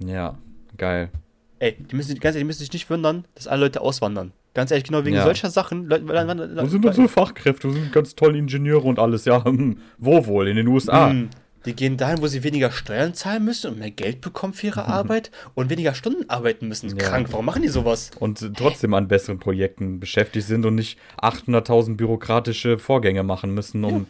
[0.00, 0.36] Ja,
[0.76, 1.10] geil.
[1.58, 4.32] Ey, die müssen, ganz ehrlich, die müssen sich nicht wundern, dass alle Leute auswandern.
[4.54, 5.22] Ganz ehrlich, genau wegen Ja.
[5.24, 5.84] solcher Sachen.
[5.86, 7.68] Leute, Wo sind unsere Fachkräfte?
[7.68, 9.24] Wo sind ganz tolle Ingenieure und alles?
[9.26, 10.48] Ja, hm, wo wohl?
[10.48, 11.10] In den USA.
[11.10, 11.28] Hm,
[11.66, 14.86] Die gehen dahin, wo sie weniger Steuern zahlen müssen und mehr Geld bekommen für ihre
[14.86, 16.90] Arbeit und weniger Stunden arbeiten müssen.
[16.90, 16.96] Ja.
[16.96, 18.12] Krank, warum machen die sowas?
[18.20, 24.06] Und trotzdem an besseren Projekten beschäftigt sind und nicht 800.000 bürokratische Vorgänge machen müssen, um.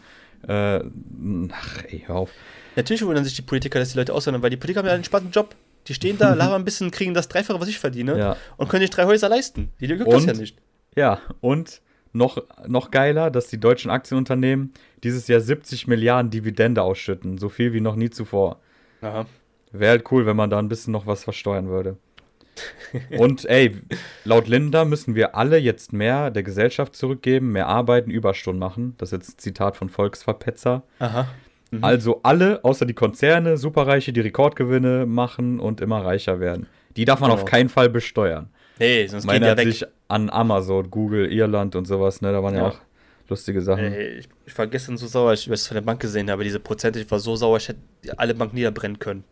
[0.47, 0.81] Äh,
[1.51, 2.29] ach, ey, hör auf.
[2.75, 4.99] Natürlich wundern sich die Politiker, dass die Leute auswandern, weil die Politiker haben ja einen
[4.99, 5.55] entspannten Job.
[5.87, 8.37] Die stehen da, labern ein bisschen, kriegen das Dreifache, was ich verdiene Ja.
[8.57, 9.71] und können sich drei Häuser leisten.
[9.79, 10.57] Die juckt das ja nicht.
[10.95, 11.81] Ja, und
[12.17, 17.37] noch, noch geiler, dass die deutschen Aktienunternehmen dieses Jahr 70 Milliarden Dividende ausschütten.
[17.37, 18.59] So viel wie noch nie zuvor.
[19.01, 19.25] Aha.
[19.71, 21.97] Wäre halt cool, wenn man da ein bisschen noch was versteuern würde.
[23.17, 23.75] Und ey,
[24.23, 28.95] laut Linda müssen wir alle jetzt mehr der Gesellschaft zurückgeben, mehr arbeiten, Überstunden machen.
[28.97, 30.83] Das ist jetzt ein Zitat von Volksverpetzer.
[30.99, 31.27] Aha.
[31.81, 36.65] Also alle, außer die Konzerne, Superreiche, die Rekordgewinne machen und immer reicher werden.
[36.95, 37.41] Die darf man Genau.
[37.41, 38.49] auf keinen Fall besteuern.
[38.79, 39.67] Nee, sonst gehen Meine ja hat weg.
[39.67, 42.31] sich an Amazon, Google, Irland und sowas, ne?
[42.31, 42.67] Da waren ja, Ja.
[42.69, 42.77] auch
[43.29, 43.83] lustige Sachen.
[43.91, 46.59] Ey, ich, ich war gestern so sauer, ich es von der Bank gesehen habe, diese
[46.59, 47.79] Prozente, ich war so sauer, ich hätte
[48.17, 49.23] alle Banken niederbrennen können.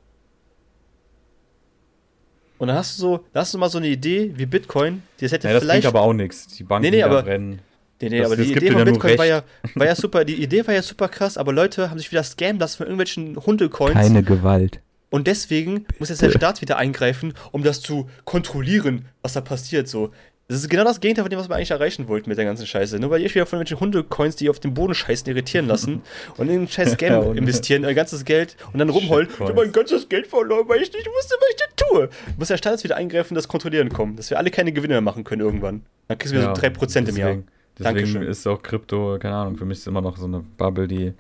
[2.58, 5.26] Und dann hast du so, da hast du mal so eine Idee wie Bitcoin, die
[5.26, 5.84] das hätte Ja, das vielleicht.
[5.84, 6.48] bringt aber auch nichts.
[6.48, 7.60] Die Banken Nee, nee, aber- brennen.
[8.02, 9.44] nee, nee, das- aber das die Idee von Bitcoin war ja,
[9.76, 12.60] war ja super, die Idee war ja super krass, aber Leute haben sich wieder scammen
[12.60, 13.94] lassen von irgendwelchen Hundecoins.
[13.94, 14.80] Keine Gewalt.
[15.16, 19.88] Und deswegen muss jetzt der Staat wieder eingreifen, um das zu kontrollieren, was da passiert.
[19.88, 20.12] So.
[20.50, 22.68] Das ist genau das Gegenteil von dem, was wir eigentlich erreichen wollten mit der ganzen
[22.68, 23.00] Scheiße.
[23.00, 26.02] Nur weil ihr euch wieder von irgendwelchen Hundecoins, die auf dem Boden scheißen, irritieren lassen
[26.38, 29.40] und in ein scheiß Ja, Scam und- investieren, euer ganzes Geld und dann rumheulen, ich
[29.40, 32.10] habe mein ganzes Geld verloren, weil ich nicht wusste, was ich da tue.
[32.38, 34.96] Muss der Staat jetzt wieder eingreifen und das kontrollieren kommen, dass wir alle keine Gewinne
[34.96, 35.84] mehr machen können irgendwann.
[36.10, 37.30] Dann kriegst du wieder Ja, so 3% im Jahr.
[37.30, 37.48] deswegen,
[37.80, 38.22] Deswegen Dankeschön.
[38.24, 41.14] ist auch Krypto, keine Ahnung, für mich ist immer noch so eine Bubble, die.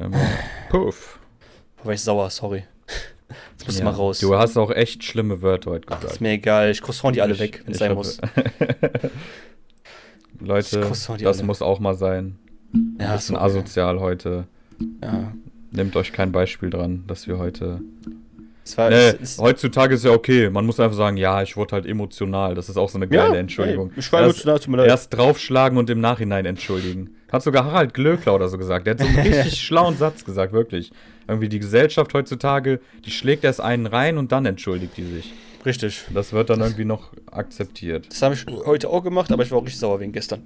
[0.00, 0.12] Ähm,
[0.70, 1.20] puff.
[1.84, 2.64] War ich sauer, sorry.
[3.58, 3.90] Das musst du Ja.
[3.90, 4.18] mal raus.
[4.18, 6.14] Du hast auch echt schlimme Wörter heute Ach, gesagt.
[6.14, 8.18] ist mir egal, ich croissant die alle weg, wenn es sein muss.
[10.40, 11.42] Leute, das alle.
[11.46, 12.38] muss auch mal sein.
[13.00, 14.44] Ja, Ein bisschen asozial heute.
[15.02, 15.32] Ja.
[15.70, 17.80] Nehmt euch kein Beispiel dran, dass wir heute.
[18.76, 20.50] War, Nee, es, es, heutzutage ist ja okay.
[20.50, 22.54] Man muss einfach sagen, ja, ich wurde halt emotional.
[22.54, 23.90] Das ist auch so eine geile Entschuldigung.
[23.92, 24.88] Ey, ich war erst, emotional, tut mir leid.
[24.88, 27.10] erst draufschlagen und im Nachhinein entschuldigen.
[27.30, 28.86] Hat sogar Harald Glöckler oder so gesagt.
[28.86, 30.92] Der hat so einen richtig schlauen Satz gesagt, wirklich.
[31.28, 35.32] Irgendwie die Gesellschaft heutzutage, die schlägt erst einen rein und dann entschuldigt die sich.
[35.64, 36.04] Richtig.
[36.12, 38.06] Das wird dann irgendwie noch akzeptiert.
[38.10, 40.42] Das habe ich heute auch gemacht, aber ich war auch richtig sauer wegen gestern.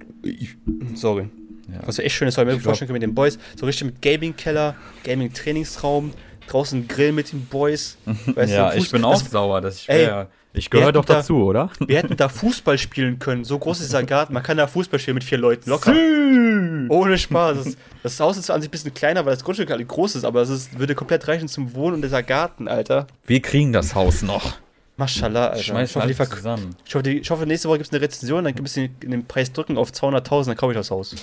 [0.93, 1.29] Sorry.
[1.71, 1.79] Ja.
[1.85, 3.37] Was war echt schön, das war mir Ich glaub- vorstellen können mit den Boys.
[3.59, 6.11] So richtig mit Gaming-Keller, Gaming-Trainingsraum,
[6.47, 7.97] draußen Grill mit den Boys.
[8.25, 11.05] Weißt ja, du, ich bin auch das, sauer, dass ich Ey, wär, Ich gehöre doch
[11.05, 11.69] da- dazu, oder?
[11.79, 13.43] Wir hätten da Fußball spielen können.
[13.43, 14.33] So groß ist dieser Garten.
[14.33, 15.69] Man kann da Fußball spielen mit vier Leuten.
[15.69, 15.93] Locker.
[15.93, 16.87] Sü.
[16.89, 17.57] Ohne Spaß.
[17.63, 20.15] Das, das Haus ist zwar an sich ein bisschen kleiner, weil das Grundstück halt groß
[20.15, 23.07] ist, aber es ist, würde komplett reichen zum Wohnen und dieser Garten, Alter.
[23.27, 24.53] Wir kriegen das Haus noch.
[24.99, 25.61] Maschallah, Alter.
[25.61, 26.75] Schmeiß ich, hoffe, die alles zusammen.
[26.87, 29.25] ich, hoffe, ich hoffe, nächste Woche gibt es eine Rezension, dann gibt es den, den
[29.27, 31.15] Preis drücken auf 200.000, dann kaufe ich das Haus.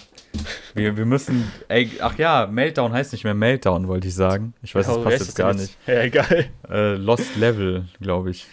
[0.75, 1.51] Wir, wir müssen.
[1.67, 4.55] Ey, ach ja, Meltdown heißt nicht mehr Meltdown, wollte ich sagen.
[4.63, 5.77] Ich weiß, Ja, das passt jetzt gar nicht.
[5.89, 6.47] Ja, egal.
[6.71, 8.47] Äh, Lost Level, glaube ich.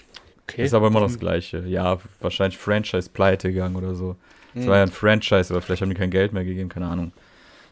[0.51, 0.63] Okay.
[0.63, 1.65] Ist aber immer das gleiche.
[1.65, 4.15] Ja, wahrscheinlich Franchise-Pleite gegangen oder so.
[4.53, 7.13] Es war ja ein Franchise, aber vielleicht haben die kein Geld mehr gegeben, keine Ahnung.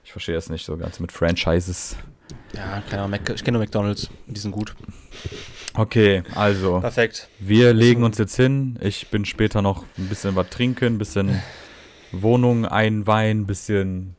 [0.05, 1.97] Ich verstehe das nicht so ganz mit Franchises.
[2.55, 4.09] Ja, keine Ahnung, ich kenne nur McDonalds.
[4.27, 4.75] Die sind gut.
[5.73, 7.27] Okay, also, Perfekt.
[7.39, 8.77] wir legen uns jetzt hin.
[8.81, 11.41] Ich bin später noch ein bisschen was trinken, ein bisschen
[12.11, 14.15] Wohnung einweihen, ein bisschen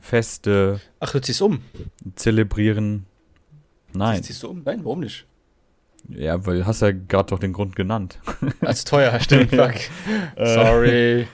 [0.00, 1.60] Feste Ach, du ziehst um.
[2.14, 3.04] zelebrieren.
[3.92, 4.22] Nein.
[4.22, 4.62] Ziehst du um?
[4.64, 5.26] Nein, warum nicht?
[6.08, 8.18] Ja, weil hast ja gerade doch den Grund genannt.
[8.60, 9.74] Als teuer, stimmt, fuck.
[10.36, 11.26] Sorry.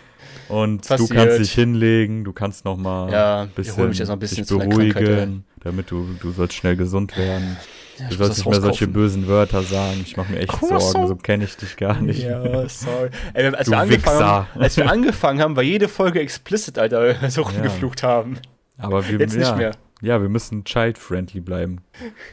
[0.49, 1.11] Und du Passiert.
[1.11, 4.59] kannst dich hinlegen, du kannst noch mal Ja, bisschen, mich jetzt noch ein bisschen dich
[4.59, 7.57] beruhigen, damit du, du sollst schnell gesund werden.
[7.99, 10.01] Ja, Du sollst nicht mehr solche bösen Wörter sagen.
[10.03, 10.93] Ich mache mir echt Croissant.
[10.93, 12.25] Sorgen, so kenne ich dich gar nicht.
[12.25, 13.11] Ja, sorry.
[13.33, 17.01] Ey, als, Du wir angefangen haben, als wir angefangen haben, war jede Folge explicit, Alter,
[17.01, 18.39] weil wir so rumgeflucht haben.
[18.79, 19.71] Aber wir, Jetzt ja, nicht mehr.
[20.03, 21.83] Ja, wir müssen child-friendly bleiben.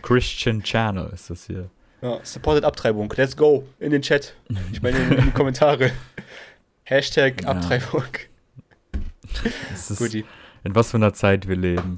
[0.01, 1.69] Christian Channel ist das hier.
[2.01, 3.13] Ja, supported Abtreibung.
[3.15, 3.63] Let's go.
[3.79, 4.33] In den Chat.
[4.71, 5.91] Ich meine, in, in die Kommentare.
[6.83, 7.49] Hashtag Ja.
[7.49, 8.03] Abtreibung.
[9.73, 10.25] Es ist, Guti.
[10.63, 11.97] in was für einer Zeit wir leben.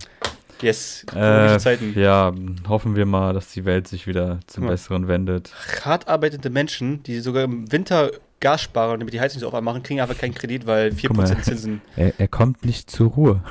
[0.62, 1.06] Yes.
[1.14, 1.94] Äh, Zeiten.
[2.00, 2.32] ja,
[2.70, 4.72] hoffen wir mal, dass die Welt sich wieder zum mal.
[4.72, 5.52] Besseren wendet.
[5.84, 9.56] Hart arbeitende Menschen, die sogar im Winter Gas sparen und damit die Heizung nicht so
[9.58, 11.26] aufmachen, kriegen einfach keinen Kredit, weil 4% Guck mal.
[11.42, 11.82] Zinsen.
[11.96, 13.44] Er, er kommt nicht zur Ruhe.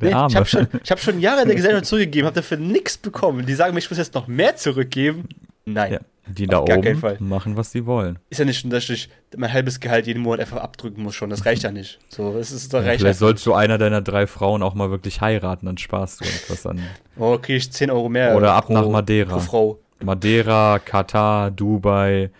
[0.00, 0.28] Der Nee, Arme.
[0.30, 3.46] ich habe schon, ich hab schon Jahre der Gesellschaft zurückgegeben, habe dafür nichts bekommen.
[3.46, 5.28] Die sagen mir, ich muss jetzt noch mehr zurückgeben.
[5.72, 5.92] Nein.
[5.92, 5.98] Ja,
[6.28, 8.18] die da oben machen, was sie wollen.
[8.30, 11.30] Ist ja nicht, dass ich mein halbes Gehalt jeden Monat einfach abdrücken muss schon.
[11.30, 11.98] Das reicht ja nicht.
[12.08, 14.90] So, das ist doch Ja, reicht vielleicht sollst du einer deiner drei Frauen auch mal
[14.90, 16.80] wirklich heiraten, dann sparst du etwas an.
[17.18, 18.36] Oh, kriege ich 10 Euro mehr.
[18.36, 19.32] Oder ab pro, nach Madeira.
[19.32, 19.78] Pro Frau.
[20.02, 22.30] Madeira, Katar, Dubai.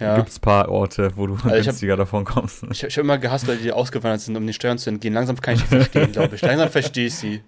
[0.00, 0.16] Ja.
[0.16, 2.64] Gibt's paar Orte, wo du hab- günstiger davon kommst.
[2.70, 5.14] Ich, ich habe immer gehasst, Leute, die ausgewandert sind, um den Steuern zu entgehen.
[5.14, 6.42] Langsam kann ich die verstehen, glaube ich.
[6.42, 7.42] Langsam verstehe ich sie.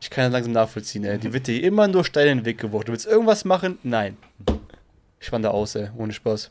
[0.00, 1.18] Ich kann das langsam nachvollziehen, ey.
[1.18, 2.86] Die wird dir immer nur steil in den Weg geworfen.
[2.86, 3.78] Du willst irgendwas machen?
[3.82, 4.18] Nein.
[5.20, 5.88] Ich wandere aus, ey.
[5.96, 6.50] Ohne Spaß.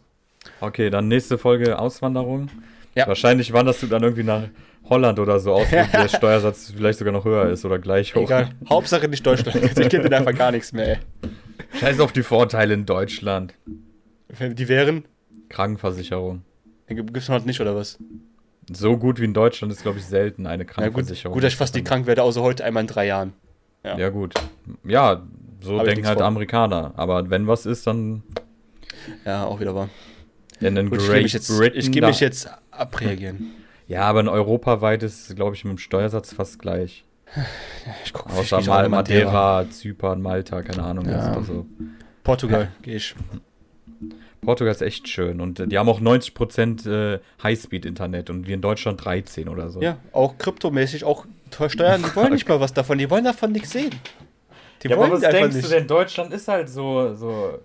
[0.62, 2.50] Okay, dann nächste Folge Auswanderung.
[2.96, 3.08] Ja.
[3.08, 4.44] Wahrscheinlich wanderst du dann irgendwie nach
[4.90, 8.22] Holland oder so aus, wo der Steuersatz vielleicht sogar noch höher ist oder gleich hoch.
[8.24, 8.50] Egal.
[8.70, 9.56] Hauptsache nicht Deutschland.
[9.80, 11.00] Ich kenne einfach gar nichts mehr,
[11.80, 13.54] Scheiß auf die Vorteile in Deutschland.
[14.40, 14.54] ey.
[14.54, 15.06] Die wären.
[15.50, 16.44] Krankenversicherung.
[16.88, 17.98] Gibt's noch nicht, oder was?
[18.72, 21.34] So gut wie in Deutschland ist, glaube ich, selten eine Ja, gut, Krankenversicherung.
[21.34, 23.34] gut, dass ich fast die krank werde, außer heute einmal in drei Jahren.
[23.84, 23.98] Ja.
[23.98, 24.34] Ja, gut.
[24.84, 25.24] Ja,
[25.62, 26.26] so ich denken halt von.
[26.28, 26.94] Amerikaner.
[26.96, 28.24] Aber wenn was ist, dann
[29.26, 29.90] Ja, auch wieder wahr.
[30.60, 31.80] in den Gut, ich Great mich jetzt, Britain.
[31.80, 33.52] ich da- mich jetzt abreagieren.
[33.88, 37.06] Ja, aber in europaweit ist es, glaube ich, mit dem Steuersatz fast gleich.
[38.06, 41.08] Ich gucke Außer mal Madeira, Zypern, Malta, keine Ahnung.
[41.10, 41.34] Ja.
[41.34, 41.66] Also.
[42.24, 43.16] Portugal, gehe ich.
[44.42, 48.62] Portugal ist echt schön und äh, die haben auch 90% äh, Highspeed-Internet und wir in
[48.62, 49.82] Deutschland 13 oder so.
[49.82, 53.52] Ja, auch kryptomäßig, auch teuer Steuern, die wollen nicht mal was davon, die wollen davon
[53.52, 53.90] nichts sehen.
[54.84, 55.66] Die Ja, wollen aber was denkst nicht.
[55.66, 55.88] du denn?
[55.88, 57.58] Deutschland ist halt so, so,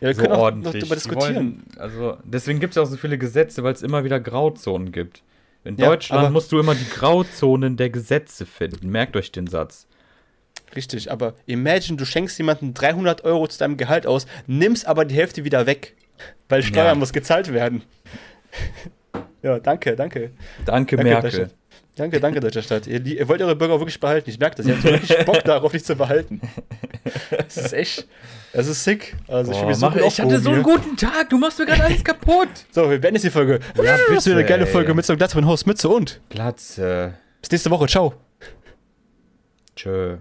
[0.00, 0.80] Ja, wir so können auch noch ordentlich.
[0.82, 1.34] darüber diskutieren.
[1.36, 4.92] Wollen, also deswegen gibt es ja auch so viele Gesetze, weil es immer wieder Grauzonen
[4.92, 5.22] gibt.
[5.64, 8.88] In Ja, Deutschland musst du immer die Grauzonen der Gesetze finden.
[8.90, 9.86] Merkt euch den Satz.
[10.74, 15.14] Richtig, aber imagine, du schenkst jemandem 300 Euro zu deinem Gehalt aus, nimmst aber die
[15.14, 15.94] Hälfte wieder weg,
[16.48, 16.94] weil Steuern Ja.
[16.94, 17.82] muss gezahlt werden.
[19.42, 20.30] ja, danke, danke.
[20.64, 21.50] Danke, Danke, Merkel.
[21.96, 22.86] Danke, danke, deutscher Staat.
[22.86, 24.28] Ihr, ihr wollt eure Bürger wirklich behalten.
[24.28, 24.66] Ich merke das.
[24.66, 26.42] Ihr habt so richtig Bock darauf, dich zu behalten.
[27.30, 28.06] Das ist echt.
[28.52, 29.16] Das ist sick.
[29.26, 31.84] Also ich, Boah, so mach, ich hatte so einen guten Tag, du machst mir gerade
[31.84, 32.48] alles kaputt.
[32.70, 33.60] So, wir beenden jetzt die Folge.
[33.76, 34.66] Ja, wieder eine bitte, geile.
[34.66, 36.76] Folge mit so einem Glatz von Host Mütze und Platz.
[36.76, 37.86] Äh, bis nächste Woche.
[37.86, 38.12] Ciao.
[39.74, 40.18] tschö.